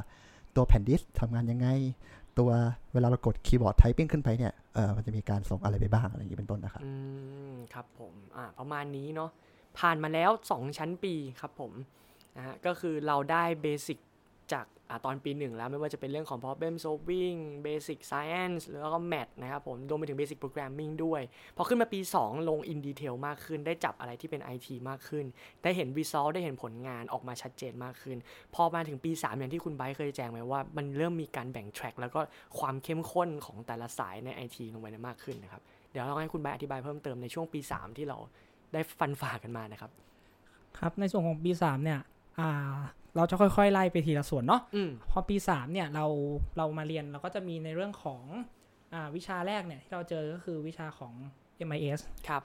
[0.55, 1.67] ตัวแผ่นดิสก์ทำงานยังไง
[2.39, 2.49] ตัว
[2.93, 6.91] เวลาเรากดคีย์บอร์ดไทปิ้งขึ้นไปเนี่ยเออมันจะมีการส่งอะไรไปบ้างอะไรอย่างนี้เป็นต้นนะครับอื
[7.51, 9.29] มครับผมอ่าประมาณนี้เนาะ
[9.79, 11.71] ผ่านมาแล้ว 2 ชั้นปีครับผม
[12.37, 13.97] นะฮะก็คือเราได้เบสิก
[14.53, 21.21] จากอตอนปีหนึ่งแล้วไม่ว่าจะเป็นเรื่องของ problem solving basic science แล้วก็ math นะครับผมรวมไปถึง basic programming ด้วย
[21.57, 25.25] พอขึ้นมาปี 2 ลง in detail มากขึ้น ได้จับอะไรที่เป็น IT มากขึ้น
[25.63, 28.17] ได้เห็น result ได้เห็นผลงานออกมาชัดเจนมากขึ้น
[28.55, 32.19] พอมาถึงปี 3 อย่างที่คุณไบร์เคยแจ้งไว้ว่า มันเริ่มมีการแบ่ง track แล้วก็
[32.59, 35.61] ความเข้มข้นของแต่ละสายใน IT ลงไปมากขึ้นนะครับ
[35.91, 38.17] เดี๋ยวเราให้คุณไบอธิบายเพิ่มเติมในช่วงปี 3 ที่เรา
[38.73, 39.91] ได้ฟันฝ่ากันมานะครับ
[40.79, 41.99] ครับในส่วนของปีสามเนี่ย
[42.39, 42.49] อ่า
[43.15, 46.05] เราจะค่อยๆไล่ไปทีละส่วนเนาะอืมพอปีสามเนี่ยเรา
[46.57, 48.21] เรามาเรียนเราก็จะมีในเรื่องของ
[48.93, 51.13] อ่าวิชาแรกเนี่ยที่เราเจอก็คือวิชาของ
[51.67, 52.41] MIS ครับ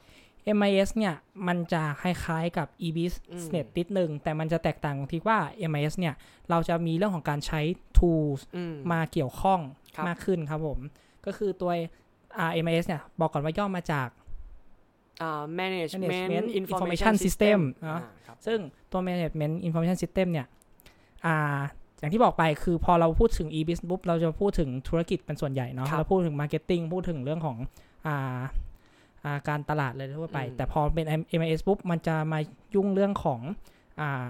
[0.57, 1.15] MIS เนี่ย
[1.49, 3.49] มันจะคล้ายๆกับ EBIS อืม
[3.79, 5.39] นิดนึง แต่มันจะแตกต่างตรงที่ว่า
[5.71, 6.15] MIS เนี่ย
[6.51, 7.61] เราจะมีเรื่องของการใช้
[7.99, 9.61] tools อืมมาเกี่ยวข้อง
[9.97, 10.79] ครับมากขึ้นครับผม
[11.27, 11.73] ก็คือตัว
[12.39, 14.09] อ่า MIS เนี่ยบอกก่อนว่าย่อมาจาก
[15.23, 18.59] อ่า management Management information Information system System อ่าอ่าครับซึ่ง
[18.93, 20.47] ตัว Management Information System เนี่ย
[21.27, 21.59] อ่า
[21.99, 27.57] อย่างที่บอกไปคือพอเราพูดถึง e-biz ปุ๊บเราจะพูดถึงธุรกิจเป็นส่วนใหญ่เนาะครับเราพูดถึง Marketing พูดถึงเรื่องของ
[28.07, 28.39] อ่า
[29.25, 31.07] อ่าการตลาดเลยทั่วไปอืมแต่พอเป็น
[31.41, 32.39] MIS ปุ๊บมันจะมา
[32.75, 33.41] ยุ่งเรื่องของ
[34.01, 34.29] อ่า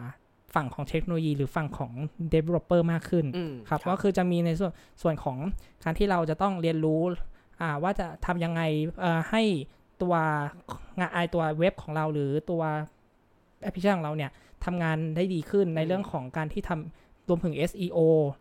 [0.55, 1.93] ฝั่งของเทคโนโลยีหรือฝั่งของ
[2.35, 5.39] developer มากขึ้นอืมครับก็คือจะมีในส่วนส่วนของ
[5.85, 7.03] การที่เราจะต้องเรียนรู้
[7.61, 8.63] อ่าว่าจะทำยังไง
[9.01, 9.43] เอ่อให้
[10.03, 10.15] ตัว
[10.99, 12.63] งานไอตัวเว็บของเราหรือตัว
[13.63, 14.31] แอปพลิเคชันของเราเนี่ย
[14.65, 17.99] ทำงานได้ดีขึ้นในเรื่องของการที่ทำรวมถึง SEO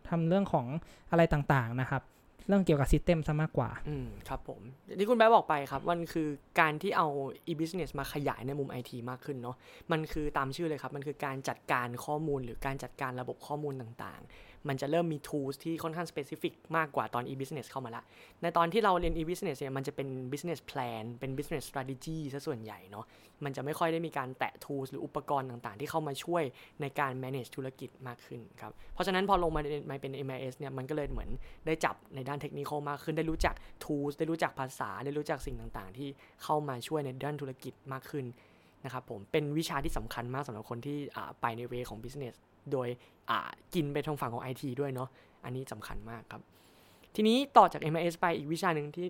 [0.10, 0.66] ทำเรื่องของ
[1.12, 2.04] อะไรต่างๆนะครับ
[2.48, 6.28] เรื่องเกี่ยวกับซิสเต็มซะมากกว่า อืมครับผมอย่างที่คุณแบ๊บอกไปครับมันคือ
[6.60, 7.08] การที่เอา
[7.48, 9.56] e-business มาขยายในมุม IT มากขึ้นเนาะ
[9.92, 18.04] มันคือตามชื่อเลยครับ มันคือการจัดการข้อมูลหรือการจัดการระบบข้อมูลต่างๆ มันจะเริ่มมี tools ที่ค่อนข้าง specific มากกว่าตอน e-business เข้ามาละ
[18.42, 23.06] ในตอนที่เราเรียน e-business เนี่ยมันจะเป็น business plan เป็น business strategy ซะส่วนใหญ่เนาะ
[23.44, 26.44] มันจะไม่ค่อยได้มีการแตะ tools หรืออุปกรณ์ต่างๆ ที่เข้ามาช่วย
[26.82, 31.30] ในการ manage ธุรกิจมากขึ้นครับ เพราะฉะนั้นพอลงมาในมาเป็น MIS เนี่ยมันก็เลยเหมือน
[31.66, 36.10] ได้จับในด้านเทคนิคมากขึ้น ได้รู้จัก tools ได้รู้จักภาษา ได้รู้จักสิ่งต่างๆ ที่
[36.44, 38.26] เข้ามาช่วยในด้านธุรกิจมากขึ้น
[38.86, 42.36] นะครับผม เป็นวิชาที่สำคัญมากสำหรับคนที่อ่าไปในเวของ business
[42.72, 42.88] โดย
[43.30, 43.40] อ่า
[43.74, 45.10] กินไปทางฝั่งของ IT ด้วยเนาะ
[45.44, 46.42] อันนี้สำคัญมากครับ
[47.16, 49.06] ทีนี้ต่อจาก MIS ไปอีกวิชาหนึ่งที่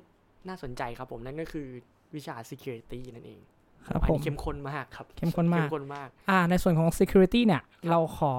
[0.47, 1.67] น่าสนใจครับผมนั่นก็คือ
[2.15, 3.39] วิชา security นั่นเอง
[3.87, 8.33] ครับอันผนี้มเข้มข้นมากครับเข้มข้นมากเข้มข้นมากอ่าในส่วนของ security เนี่ย เราขอ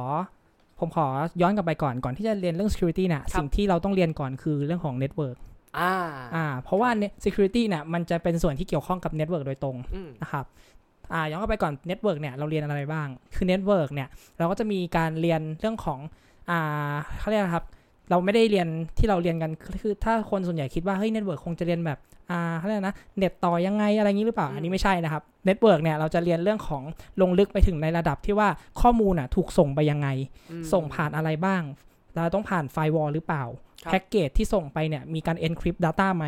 [0.81, 1.07] ผมขอ
[1.41, 5.37] ย้อนกลับไปก่อนก่อนที่จะเรียนเรื่อง security เนี่ยครับสิ่งที่เราต้องเรียนก่อนคือเรื่องของ network
[5.79, 5.95] อ่า
[6.37, 10.47] อ่า เพราะว่า net- security เนี่ยมันจะเป็นส่วนที่เกี่ยวข้องกับ network โดยตรงอืมนะครับ
[11.13, 15.99] อ่าย้อนกลับไปก่อน network เนี่ยเราเรียนอะไรบ้าง คือ network เนี่ยเราก็จะมีการเรียนเรื่องของ
[16.51, 17.67] อ่าเขาเรียกอะไรครับ
[18.11, 21.99] เราไม่ได้เรียนที่เราเรียนกันคือคือถ้าคนส่วนใหญ่คิดว่าเฮ้ย network คงจะเรียนแบบ
[22.31, 26.83] อ่าเขาเรียกนะเน็ตต่อยังไงอะไรอย่างนี้หรือเปล่าอืมอันนี้ไม่ใช่นะครับ network เนี่ยเราจะเรียนเรื่องของ
[27.21, 28.49] ลงลึกไปถึงในระดับที่ว่า
[28.81, 30.09] ข้อมูลอะถูกส่งไปยังไง
[30.51, 31.63] อืมส่งผ่านอะไรบ้าง
[32.15, 33.45] เราต้องผ่าน firewall หรือเปล่า
[33.85, 36.25] ครับแพ็กเกจที่ส่งไปเนี่ยมีการ encrypt data ไหม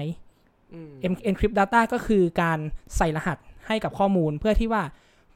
[0.74, 2.58] อืม En- encrypt data ก็คือการ
[2.96, 4.82] ใส่รหัส ให้กับข้อมูลเพื่อที่ว่า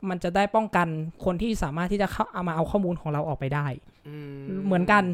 [0.09, 0.88] มันจะได้ป้องกัน
[1.25, 3.66] คนที่สามารถที่จะเข้าเอามาเอาข้อมูลของเราออกไปได้
[4.09, 4.16] อื
[4.59, 5.05] มเหมือนกัน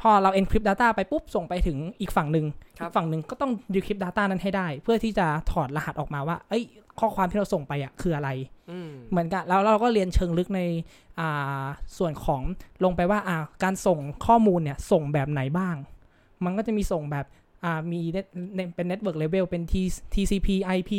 [0.00, 2.46] พอเรา encrypt data ไปปุ๊บ ส่งไปถึงอีกฝั่งหนึ่ง
[2.78, 6.64] ครับอีกฝั่งหนึ่งก็ต้อง decrypt data นั้นให้ได้ เพื่อที่จะถอดรหัสออกมาว่า เอ้ย
[7.00, 8.30] ข้อความที่เราส่งไปอะคืออะไร
[8.70, 10.60] อืมเหมือนกันแล้วเราก็เรียนเชิงลึกใน
[11.20, 11.64] อ่า
[11.98, 12.42] ส่วนของ
[12.84, 15.76] ลงไปว่าอ่าการส่งข้อมูลเนี่ยส่งแบบไหนบ้าง
[16.44, 17.41] มันก็จะมีส่งแบบอ่า
[17.92, 20.48] มี net- net- เป็น network level เป็น T- TCP
[20.78, 20.92] IP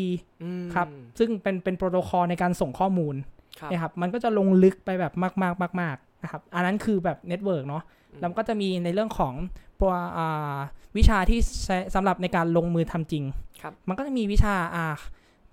[0.44, 0.88] อืมครับ
[1.20, 3.16] ซึ่งเป็นเป็นโปรโตคอลในการส่งข้อมูล
[3.60, 9.34] ครับนะครับ มันก็จะลงลึกไปแบบมากมากมากมากๆนะครับ อันนั้นคือแบบ network เนาะอืมแล้วก็จะมีในเรื่องของ
[9.82, 10.56] ตัวอ่า
[10.98, 13.24] วิชาที่ใช้สำหรับในการลงมือทำจริง
[13.62, 14.86] ครับมันก็จะมีวิชาอ่า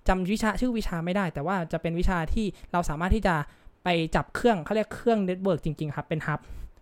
[0.07, 3.35] จำวิชาชื่อวิชาไม่ได้ แต่ว่าจะเป็นวิชาที่เราสามารถที่จะ
[3.83, 6.39] ไปจับเครื่องเขาเรียกเครื่อง network จริง ๆ ครับ เป็น hub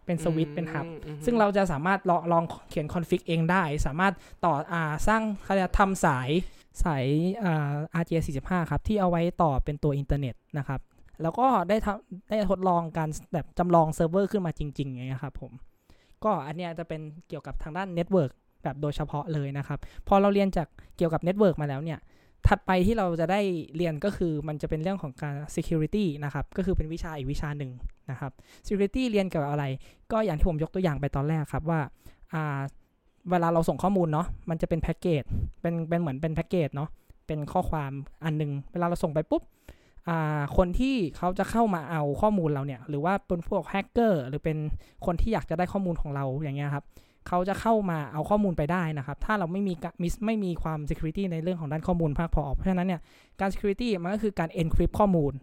[0.09, 4.13] เป็นสวิตช์เป็น hub อืมอืมซึ่งเราจะสามารถลองลองเขียน config เองได้ สามารถ
[4.45, 6.29] ต่ออ่าสร้างเขาเรียกทำสาย
[6.83, 7.05] สาย
[7.43, 10.79] อ่า RJ 45 ครับ ที่เอาไว้ต่อเป็นตัวอินเทอร์เน็ตนะครับ
[11.21, 15.51] แล้วก็ได้ทำได้ทดลองการแบบจำลองเซิร์ฟเวอร์ขึ้นมาจริงๆอย่างเงี้ยครับผม
[16.23, 18.31] ก็อันเนี้ยจะเป็นเกี่ยวกับทางด้าน network
[18.63, 20.67] แบบโดยเฉพาะเลยนะครับ พอเราเรียนจาก
[20.97, 21.99] เกี่ยวกับ network มาแล้วเนี่ย
[22.47, 23.41] ถัดไปที่เราจะได้
[23.75, 27.71] เรียนก็คือมันจะเป็นเรื่องของการ security นะครับ ก็คือเป็นวิชาอีกวิชาหนึ่ง
[28.11, 28.31] นะครับ
[28.65, 29.65] security เรียนเกี่ยวกับอะไร
[30.11, 31.79] ก็อย่างที่ผมยกตัวอย่างไปตอนแรกครับว่า
[33.29, 35.23] เวลาเราส่งข้อมูลเนาะ มันจะเป็นแพ็กเกจ
[35.61, 36.89] เป็นเป็นเหมือนเป็นแพ็กเกจเนาะ
[37.27, 37.91] เป็นข้อความ
[38.23, 39.43] อันหนึง เวลาเราส่งไปปุ๊บ
[40.57, 44.57] คนที่เขาจะเข้ามาเอาข้อมูลเราเนี่ย หรือว่าเป็นพวกแฮกเกอร์ หรือเป็น
[45.05, 46.85] คนที่อยากจะได้ข้อมูลของเราอย่างเงี้ยครับ
[47.29, 53.01] เขาจะเข้ามาเอาข้อมูลไปได้นะครับ ถ้าเราไม่มีมิสไม่มีความ security ในเรื่องของด้านข้อมูลมากพอ เพราะฉะนั้นเนี่ย
[53.39, 55.33] การ security มันก็คือการ encrypt ข้อมูล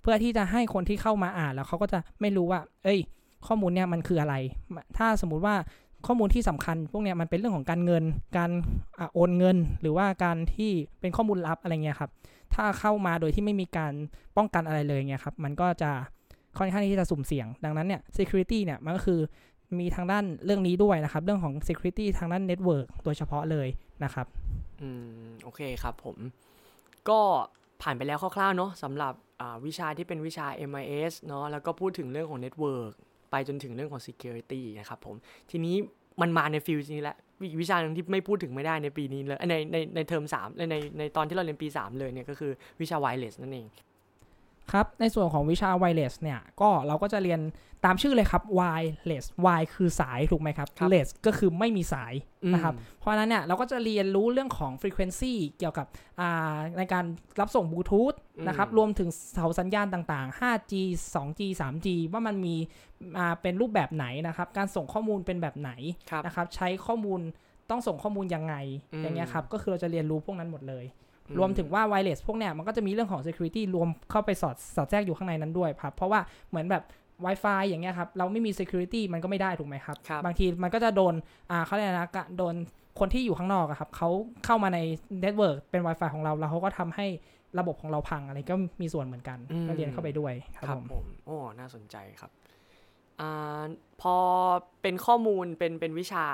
[0.00, 3.00] เพื่อที่จะให้คนที่เข้ามาอ่านแล้วเขาก็จะไม่รู้ว่า เอ้ย
[3.46, 4.34] ข้อมูลเนี่ยมันคืออะไร
[4.96, 5.54] ถ้าสมมุติว่า
[6.06, 8.04] ข้อมูลที่สำคัญ พวกเนี้ยมันเป็นเรื่องของการเงิน
[8.36, 8.50] การ
[8.98, 10.70] อโอนเงิน หรือว่าการที่
[11.00, 12.10] เป็นข้อมูลลับอะไรเงี้ยครับ
[12.54, 13.92] ถ้าเข้ามาโดยที่ไม่มีการ
[14.36, 15.90] ป้องกันอะไรเลยเงี้ยครับ มันก็จะ
[16.58, 19.20] ค่อนข้างที่จะสุ่มเสี่ยง ดังนั้นเนี่ย security เนี่ยมันก็คือ
[19.80, 23.68] มีทางด้านเรื่องนี้ด้วยนะครับ เรื่องของ security ทางด้าน network โดยเฉพาะเลย
[24.04, 24.26] นะครับ
[24.82, 24.88] อื
[25.24, 26.16] มโอเคครับผม
[27.08, 27.20] ก็
[27.82, 29.14] ผ่านไปแล้วคร่าวๆเนาะสำหรับ
[29.66, 32.92] วิชาที่เป็นวิชา MIS เนาะแล้วก็พูดถึงเรื่องของ Network
[33.30, 35.16] ไปจนถึงเรื่องของ Security นะครับผม
[35.50, 35.76] ทีนี้
[36.20, 43.66] มันมาในฟิลนี้แหละววิชาหนึ่งที่ไม่พูดถึงไม่ได้ในปีนี้เลยในในในเทอมสามในในในตอนที่เราเรียนปี 3 เลยเนี่ยก็คือวิชา Wireless นั่นเอง
[44.72, 47.40] ครับ ในส่วนของวิชา wireless เนี่ย ก็เราก็จะเรียน
[47.84, 49.24] ตามชื่อเลยครับ wireless
[49.58, 55.86] y คือสายถูกไหมครับครับ less ก็คือไม่มีสายอืมนะครับ เพราะฉะนั้นเนี่ยเราก็จะเรียนรู้เรื่องของ frequency เกี่ยวกับ
[56.20, 57.04] อ่าในการ
[57.40, 58.14] รับส่งบลูทูธ
[58.46, 60.72] นะครับ รวมถึงเสาสัญญาณต่างๆ 5G
[61.14, 62.54] 2G 3G ว่ามันมี
[63.18, 65.70] อ่าเป็นรูปแบบไหนนะครับ การส่งข้อมูลเป็นแบบไหน
[66.10, 67.20] ครับนะครับ ใช้ข้อมูล
[67.70, 68.54] ต้องส่งข้อมูลยังไง
[68.92, 71.03] อืมอย่างเงี้ยครับ ก็คือเราจะเรียนรู้พวกนั้นหมดเลยอื
[71.38, 76.82] รวมถึงว่า wireless พวกเนี้ยมันก็จะมีเรื่องของ security รวมเข้าไปสอดสอดแทรกอยู่ข้างในนั้นด้วยครับ เพราะว่าเหมือนแบบ
[77.24, 81.14] Wi-Fi อย่างเงี้ยครับ เราไม่มี security มันก็ไม่ได้ถูกไหมครับครับบางทีมันก็จะโดน
[81.50, 82.54] อ่าเขาเรียกอะไรนะกะโดน
[82.98, 84.08] คนที่อยู่ข้างนอกอะครับเขา
[84.44, 84.78] เข้ามาใน
[85.24, 87.06] network เป็น Wi-Fi ของเราแล้วเขาก็ทำให้
[87.58, 92.30] ระบบของเราพังอะไรก็มีส่วนเหมือนกันอืมก็เรียนเข้าไปด้วยครับครับผมผมโอ้น่าสนใจครับ
[93.20, 93.64] อ่า
[94.00, 94.16] พอ
[94.82, 96.24] เป็นข้อมูลเป็นเป็นวิชา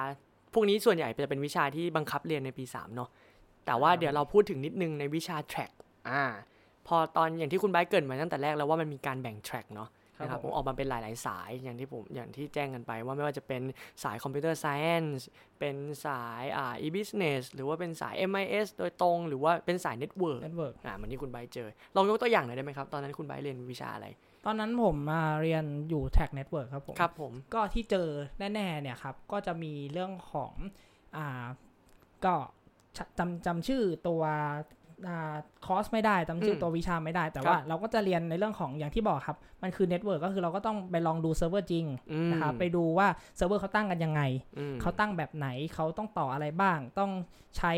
[0.55, 3.09] พวกนี้ส่วนใหญ่จะเป็นวิชาที่บังคับเรียนในปี3เนาะ
[3.67, 5.73] แต่ว่าเดี๋ยวเราพูดถึงนิดนึงในวิชา track
[6.11, 6.25] อ่า
[6.87, 13.63] พอตอนอย่างที่คุณไบร์ทเกรินมาตั้งแต่แรกแล้วว่ามันมีการแบ่ง track เนาะนะครับผผมมออกมาเป็นหลาย ๆ สายอย่างที่ผมอย่างที่แจ้งกันไปว่าไม่ว่าจะเป็น
[14.05, 15.27] สายคอมพิวเตอร์ไซเอนส์
[15.59, 24.07] เป็นสายอ่า e-business หรือว่าเป็นสาย MIS โดยตรง หรือว่าเป็นสาย network network อ่าเหมือนที่คุณไบร์ทเจอ ลองยกตัวอย่างหน่อยได้ไหมครับ ตอนนั้นคุณไบร์ทเรียนวิชาอะไร
[24.47, 30.53] ตอนนั้นผมมาเรียนอยู่ track network ครับผมครับผมก็ที่เจอแน่ ๆ เนี่ยครับ ก็จะมีเรื่องของ
[31.17, 31.47] อ่า
[32.25, 32.35] ก็
[32.97, 34.23] จจำจำชื่อตัว
[35.09, 35.35] อ่า
[35.67, 44.23] คอร์สไม่ได้จำชื่อตัววิชาไม่ได้ แต่ว่าเราก็จะเรียนในเรื่องของอย่างที่บอกครับ มันคือ network ก็คือเราก็ต้องไปลองดูเซิร์ฟเวอร์จริงอืมนะครับไปดูว่าเซิร์ฟเวอร์เขาตั้งกันยังไง
[44.59, 47.11] อืมเขาตั้งแบบไหนเขาต้องต่ออะไรบ้าง ต้อง
[47.59, 47.73] ใช้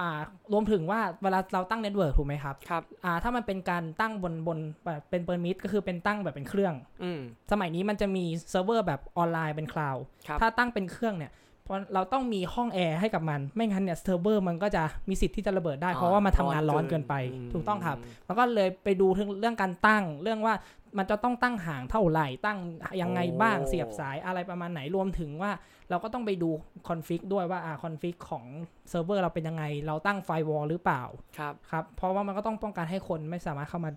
[0.00, 0.20] อ่า
[0.52, 7.20] รวมถึงว่าเวลาเราตั้ง network ถูกไหมครับครับอ่าถ้ามันเป็นการตั้งบนบนแบบเป็น premise ก็คือเป็นตั้งแบบเป็นเครื่องอืม
[7.50, 11.32] สมัยนี้มันจะมีเซิร์ฟเวอร์แบบออนไลน์เป็นคลาวด์ครับถ้าตั้งเป็นเครื่องเนี่ย
[11.68, 17.14] เพราะเราต้องมีห้องแอร์ให้กับมัน ไม่งั้นเนี่ยเซิร์ฟเวอร์มันก็จะมีสิทธิ์ที่จะระเบิดได้ เพราะว่ามันทำงานร้อนเกินไป
[17.48, 20.54] มถูกต้องครับ แล้วก็เลยไปดูถึงเรื่องการตั้ง เรื่องว่า
[20.98, 22.58] มันจะต้องตั้งห่างเท่าไหร่ ตั้ง
[23.02, 25.50] ยังไงบ้างโอ้เสียบสายอะไรประมาณไหน รวมถึงว่า
[25.90, 26.50] เราก็ต้องไปดู
[26.88, 28.44] คอนฟิกด้วยว่าอ่าคอนฟิกของ
[28.88, 31.02] เซิร์ฟเวอร์เราเป็นยังไง เราตั้งไฟวอลหรือเปล่า
[31.38, 33.90] ครับ ครับ เพราะว่ามันก็ต้องป้องกันให้คนไม่สามารถเข้ามา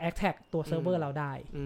[0.00, 1.64] แอ t แท็กตัวเซิร์ฟเวออืร์มเราได้ อื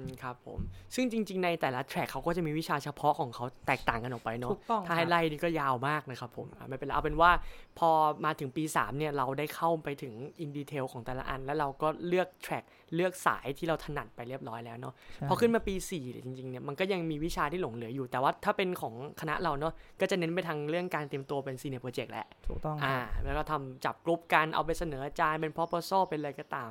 [0.00, 0.58] ม ครับผม
[0.94, 7.30] ซึ่งจริง ๆ ในแต่ละแทร็กเขาก็จะมีวิชาเฉพาะของเขาแตกต่างกันออกไปเนาะถูกต้องถ้าคให้รับไล่นี่ก็ยาวมากนะครับผมอะไม่เป็นไรเอาเป็นว่า
[7.78, 7.90] พอ
[8.24, 26.70] มาถึงปี 3 เนี่ย เราได้เข้าไปถึง in detail ของแต่ละอัน แล้วเราก็เลือก track เลือกสายที่เราถนัดไปเรียบร้อยแล้วเนาะใช่พอขึ้นมาปี4เนี่ยจริงๆเนี่ยมันก็ยังมีวิชาที่หลงเหลืออยู่ แต่ว่าถ้าเป็นของคณะเราเนาะก็จะเน้นไปทางเรื่องการเตรียมตัวเป็น senior project แหละถูกต้องคอ่าแล้วก็ทำจับกรุ๊ปกันเอาไปเสนออาจารย์เป็น proposal เป็นอะไรก็ตาม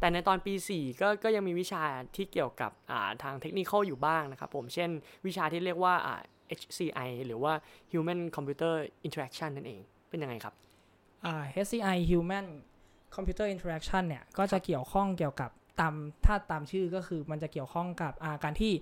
[0.00, 1.82] แต่ในตอนปี 4 ก็ก็ยังมีวิชา
[2.16, 4.90] ที่เกี่ยวกับอ่าทางเทคนิคอยู่บ้างนะครับผมเช่น
[5.26, 6.20] วิชาที่เรียกว่าอ่า
[6.60, 7.52] HCI หรือว่า
[7.92, 8.74] Human Computer
[9.06, 10.54] Interaction นั่นเองเป็นยังไงครับ
[11.26, 12.46] อ่า HCI Human
[13.16, 18.72] Computer Interaction เนี่ย ก็จะเกี่ยวข้องเกี่ยวกับ ตามถ้าตามชื่อก็คือมันจะเกี่ยวข้องกับอ่าการที่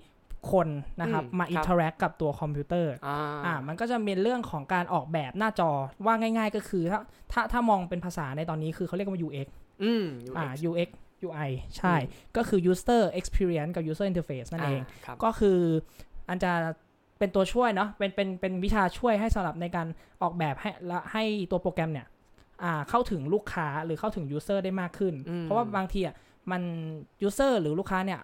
[0.51, 0.67] คน
[1.01, 5.71] นะครับอืมมาครับ interact กับตัวคอมพิวเตอร์อ่าอ่ามันก็จะเป็นเรื่องของการออกแบบหน้าจอ
[6.05, 6.99] ว่าง่าย ๆ ก็คือถ้า
[7.31, 9.47] ถ้าถ้ามองเป็นภาษาในตอนนี้คือเขาเรียกว่า UX
[9.83, 10.05] อืม
[10.37, 10.89] อ่า UX UX
[11.27, 15.59] UI ใช่อืมก็คือ user experience กับ user interface นั่นเองครับก็คือ
[16.29, 16.51] อันจะ
[17.19, 19.87] เป็นตัวช่วยเนาะเป็นเป็นเป็นวิชาช่วยให้สำหรับในการ
[20.21, 22.07] ออกแบบให้และให้ตัวโปรแกรมเนี่ย
[22.63, 26.15] อ่าเข้าถึงลูกค้าหรือเข้าถึง user ได้มากขึ้นอืมเพราะว่าบางทีอะ
[26.51, 26.61] มัน
[27.21, 28.19] user หรือลูกค้าเนี่ย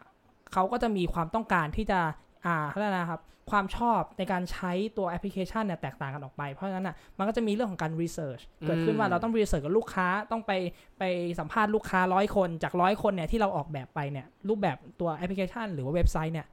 [0.54, 2.00] เขาก็จะมีความต้องการที่จะ
[2.46, 10.52] อ่าเขาเรียกอะไรนะครับความชอบในการใช้ตัวแอปพลิเคชันเนี่ยแตกต่างกันออกไป เพราะฉะนั้นอะมันก็จะมีเรื่องของการ research เกิดขึ้นว่าเราต้อง research กับลูกค้าต้องไป
[11.00, 11.04] ไป
[11.40, 16.48] สัมภาษณ์ลูกค้าร้อยคนจากร้อยคนเนี่ยที่เราออกแบบไปเนี่ยรูปแบบตัวแอปพลิเคชัน หรือว่าเว็บไซต์เนี่ย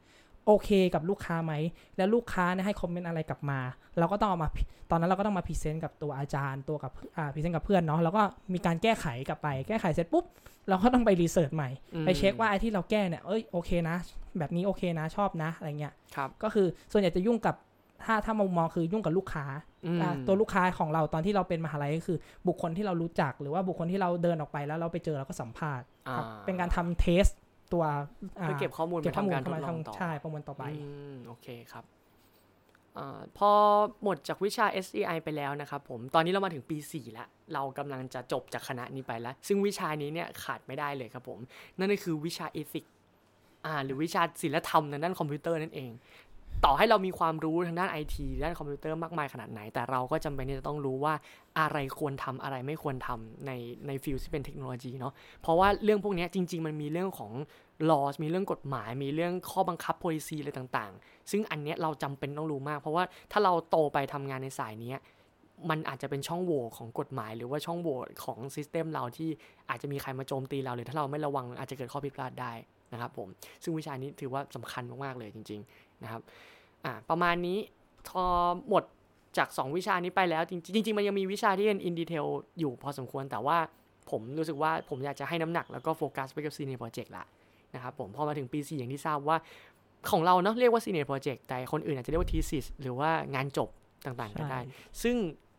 [0.46, 1.52] โอเคกับลูกค้าไหม
[1.96, 3.58] แล้วลูกค้าเนี่ยให้คอมเมนต์อะไรกลับมา
[3.98, 4.48] เราก็ต้องเอามา
[4.90, 8.22] ตอนนั้นเราก็ต้องมา present กับตัวอาจารย์ ตัวกับอ่า present กับเพื่อนเนาะ แล้วก็
[8.54, 10.24] มีการแก้ไขกลับไป แก้ไขเสร็จปุ๊บ
[10.68, 13.96] เราก็ต้องไป research ใหม่อืมไปเช็คว่าไอ้ที่เราแก้เนี่ย เอ้ย โอเคนะ
[14.38, 17.54] แบบนี้โอเคนะ ชอบนะ อะไรเงี้ย ครับ ก็คือส่วนใหญ่จะยุ่งกับ
[18.04, 19.44] ถ้าถ้ามุมมองคือยุ่งกับลูกค้า
[19.86, 27.26] อืมอ่าตัวลูกค้าของเราตอนที่เราเป็นมหาลัยก็คือ บุคคลที่เรารู้จัก หรือว่าบุคคลที่เราเดินออกไปแล้วเราไปเจอเราก็สัมภาษณ์ครับอ่าเป็นการทำ test
[27.72, 27.92] ตัวา
[28.40, 31.84] เพื่อเก็บข้อมูลเก็ไปบข้อมูลทำการทเข้าดมาลองต่อทำใช่ประมวลต่อไปอืมโอเคครับ
[32.98, 33.50] อาพอ
[34.02, 41.38] หมดจากวิชา HCI ไปแล้วนะครับผม ตอนนี้เรามาถึงปี 4 แล้ว เรากำลังจะจบจากคณะนี้ไปแล้ว ซึ่งวิชานี้เนี่ยขาดไม่ได้เลยครับผม
[41.78, 42.84] นั่นก็คือวิชา ethic
[43.66, 45.90] อ่า หรือวิชาศีลธรรมทางด้านคอมพิวเตอร์นั่นเอง
[46.64, 51.14] ต่อให้เรามีความรู้ทางด้านไอทีด้านคอมพิวเตอร์มากมายขนาดไหน แต่เราก็จำเป็นที่จะต้องรู้ว่า
[51.58, 53.50] อะไรควรทำอะไรไม่ควรทำใน
[53.86, 57.32] ใน field ที่เป็นเทคโนโลยีเนาะเพราะว่าเรื่องพวกนี้จริง ๆ มันมีเรื่องของ
[57.90, 64.98] laws มีเรื่องกฎหมาย มีเรื่องข้อบังคับ policy อะไรต่างๆ ซึ่งอันเนี้ยเราจำเป็นต้องรู้มาก เพราะว่าถ้าเราโตไปทำงานในสายเนี้ย
[65.70, 69.30] มันอาจจะเป็นช่องโหว่ของกฎหมาย หรือว่าช่องโหว่ของ system เราที่
[69.70, 72.52] อาจจะมีใครมาโจมตีเราหรือถ้าเราไม่ระวังอาจจะเกิดข้อผิดพลาดได้
[72.92, 73.28] นะครับผม
[73.62, 76.22] ซึ่งวิชานี้ถือว่าสำคัญมากๆเลยจริงๆนะครับ
[76.84, 77.58] อ่าประมาณนี้
[78.08, 78.24] พอ
[78.68, 78.84] หมด
[79.38, 82.26] จาก 2 วิชานี้ไปแล้วจริงๆจริงๆมันยังมีวิชาที่เป็น in detail
[82.58, 83.58] อยู่พอสมควรแต่ว่า
[84.10, 87.24] ผมรู้สึกว่าผมอยากจะให้น้ำหนักแล้วก็โฟกัสไปกับ senior project ละ
[87.74, 89.36] นะครับผมพอมาถึงปี4อย่างที่ทราบว่า
[90.10, 93.68] ของเราเนาะเรียกว่า senior project แต่คนอื่นอาจจะเรียกว่า thesis หรือว่างานจบ
[94.04, 95.16] ต่างๆก็ได้ใช่ซึ่ง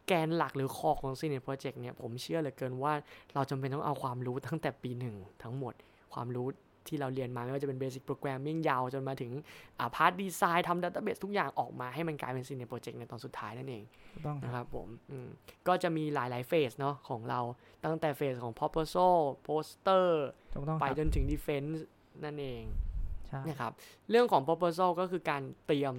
[0.08, 2.94] แกนหลักหรือ core ของ senior project เนี่ยผมเชื่อเหลือเกินว่า
[3.34, 5.74] เราจำเป็นต้องเอาความรู้ตั้งแต่ปีหนึ่งทั้งหมด
[6.14, 6.48] ความรู้
[6.88, 9.32] ที่เราเรียนมาไม่ว่าจะเป็นเบสิ c โปรแกรมมิ่งยาวจนมาถึง
[9.80, 15.28] อ่า part design ทำ database ทุกอย่างออกมาให้มันกลายเป็น senior project ในตอนสุดท้ายนั่นเองถูกต้องครับนะครับผมอืม
[15.68, 17.40] ก็จะมีหลายๆ phase เนาะของเรา
[17.86, 19.16] ตั้งแต่ phase ของ proposal
[19.48, 20.08] poster
[20.54, 21.76] ถูกต้องไปครับจนถึง defense
[22.24, 22.64] นั่นเอง
[23.28, 23.72] ใช่นะครับ
[24.10, 25.96] เรื่องของ proposal ก็คือการเตรียม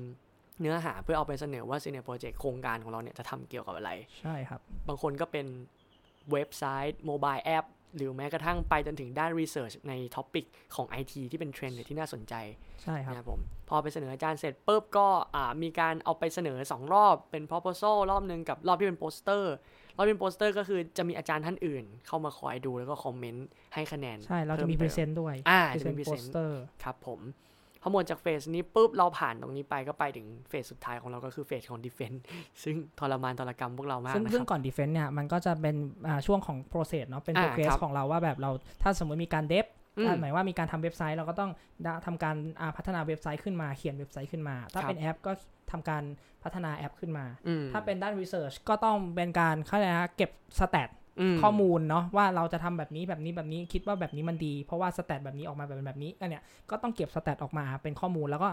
[0.61, 3.91] เนื้อหาเพื่อเอาไปเสนอว่า senior project โครงการของเราเนี่ยจะทำเกี่ยวกับอะไร
[4.21, 5.47] ใช่ครับ บางคนก็เป็น
[6.33, 12.35] เว็บไซต์ mobile app หรือแม้กระทั่งไปจนถึงด้าน research ใน topic ของ IT ที่เป็นเทรนด์หรือที่น่าสนใจ
[12.83, 19.55] ใช่ครับนะครับผมพอไปเสนออาจารย์เสร็จปุ๊บก็อ่ามีการเอาไปเสนอ 2 รอบเป็น proposal รอบหนึ่งกับรอบที่เป็น poster
[19.97, 27.21] รอบที่เป็น poster ก็คือจะมีอาจารย์ท่านอื่น เข้ามาคอยดูแล้วก็คอมเมนต์ให้คะแนน ใช่ เราจะมีพพิ่รีติเซนต์ด้วย อ่าพรีจะเซนมีต์โปส present เตอร์ครับผม
[27.83, 32.19] พอหมดจาก phase นี้ปุ๊บเราผ่านตรงนี้ไปก็ไปถึง phase สุดท้ายของเราก็คือ phase ของ defense
[32.63, 35.77] ซึ่งทรมานทรกรรมพวกเรามากซึ่งนะคซึ่รังบก่อ defense เนี่ยมันก็จะเป็น
[36.09, 38.51] อ่าช่วงของ process เนาะเป็นอ่า progress ครับของเราว่าแบบเรา
[38.83, 39.67] ถ้าสมมติมีการ dev
[39.99, 41.51] อืมหมายว่ามีการทำเว็บไซต์เราก็ต้อง
[41.83, 45.33] ได้ทำการอ่าพัฒนาเว็บไซต์ขึ้นมาเขียนเว็บไซต์ขึ้นมา ถ้าครับเป็นแอปก็
[45.71, 46.03] ทำการ
[46.45, 50.91] พัฒนาแอปขึ้นมาอืมถ้าเป็นด้าน research ก็ต้องเป็นการเขาเรียกนะเก็บ stat อืม
[51.43, 58.49] ข้อมูลเนาะว่าเราจะทำแบบนี้แบบนี้แบบนี้คิดว่าแบบนี้มันดี เพราะว่า stat แบบนี้ออกมาแบบแบบนี้ก็เนี่ยก็ต้องเก็บ stat ออกมาเป็นข้อมูลแล้วก็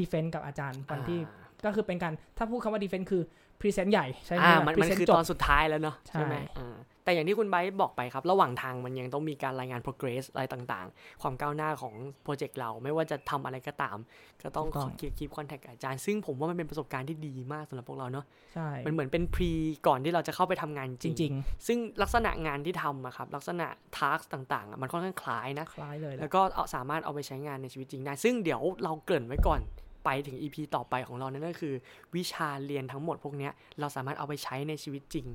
[0.00, 3.22] defense กับอาจารย์วันที่อ่าก็คือเป็นการถ้าพูดคำว่า defense คือ
[3.60, 13.96] present ใหญ่ใช่ไหมอ่ามัน present มันคือจบตอนสุดท้ายแล้วเนาะใช่ใช่ไหมอ่า แต่อย่างที่คุณไบร์ทบอกไปครับ ระหว่างทางมันยังต้องมีการรายงาน progress อะไรต่างๆ ความก้าวหน้าของโปรเจกต์เราไม่ว่าจะทำอะไรก็ตาม
[14.42, 14.66] ก็ต้อง
[15.00, 19.50] keep keep contact กับอาจารย์ ซึ่งผมว่ามันเป็นประสบการณ์ที่ดีมากสำหรับพวกเราเนาะใช่มันเหมือนเป็น pre
[19.86, 21.32] ก่อนที่เราจะเข้าไปทำงานจริงจริง
[21.66, 29.60] ซึ่งลักษณะงานที่ทำอะครับลักษณะ task ต่างๆอะมันค่อนข้างคล้ายนะๆคล้ายเลยแหละแล้วก็เอาสามารถเอาไปใช้งานในชีวิตจริงได้ซึ่งเดี๋ยวเราเกริ่นไว้ก่อน
[30.04, 31.74] ไปถึง EP ต่อไปของเรานั่นก็คือ
[32.16, 35.26] วิชาเรียนทั้งหมดพวกเนี้ยเราสามารถเอาไปใช้ในชีวิตจริง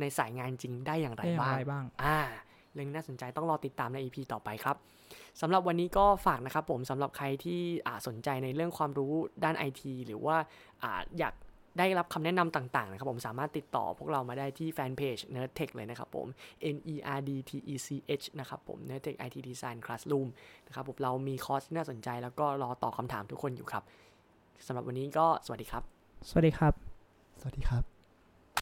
[0.00, 2.18] ในสายงานจริงได้อย่างไรได้อย่างบ้างไรบ้าง อ่า
[2.74, 4.76] เรื่องนี้น่าสนใจต้องรอติดตามใน EP ต่อไปครับ
[5.40, 9.12] สำหรับวันนี้ก็ฝากนะครับผมสำหรับใครที่อ่าสนใจในเรื่องความรู้
[9.44, 10.36] ด้าน IT หรือว่า
[10.82, 11.34] อ่าอยาก
[11.78, 16.26] ได้รับคำแนะนำต่าง ๆ นะครับผมสามารถติดต่อพวกเรามาได้ที่แฟนเพจ Nerdtech เลยนะครับผม
[16.74, 17.88] N E R D T E C
[18.20, 20.28] H นะครับผม Nerdtech IT Design Classroom
[20.66, 23.84] นะครับผมเรามีคอร์สที่น่าสนใจแล้วก็รอตอบคำถามทุกคนอยู่ครับ
[24.66, 25.82] สำหรับวันนี้ก็สวัสดีครับ
[26.30, 26.74] สวัสดีครับ
[27.40, 27.91] สวัสดีครับ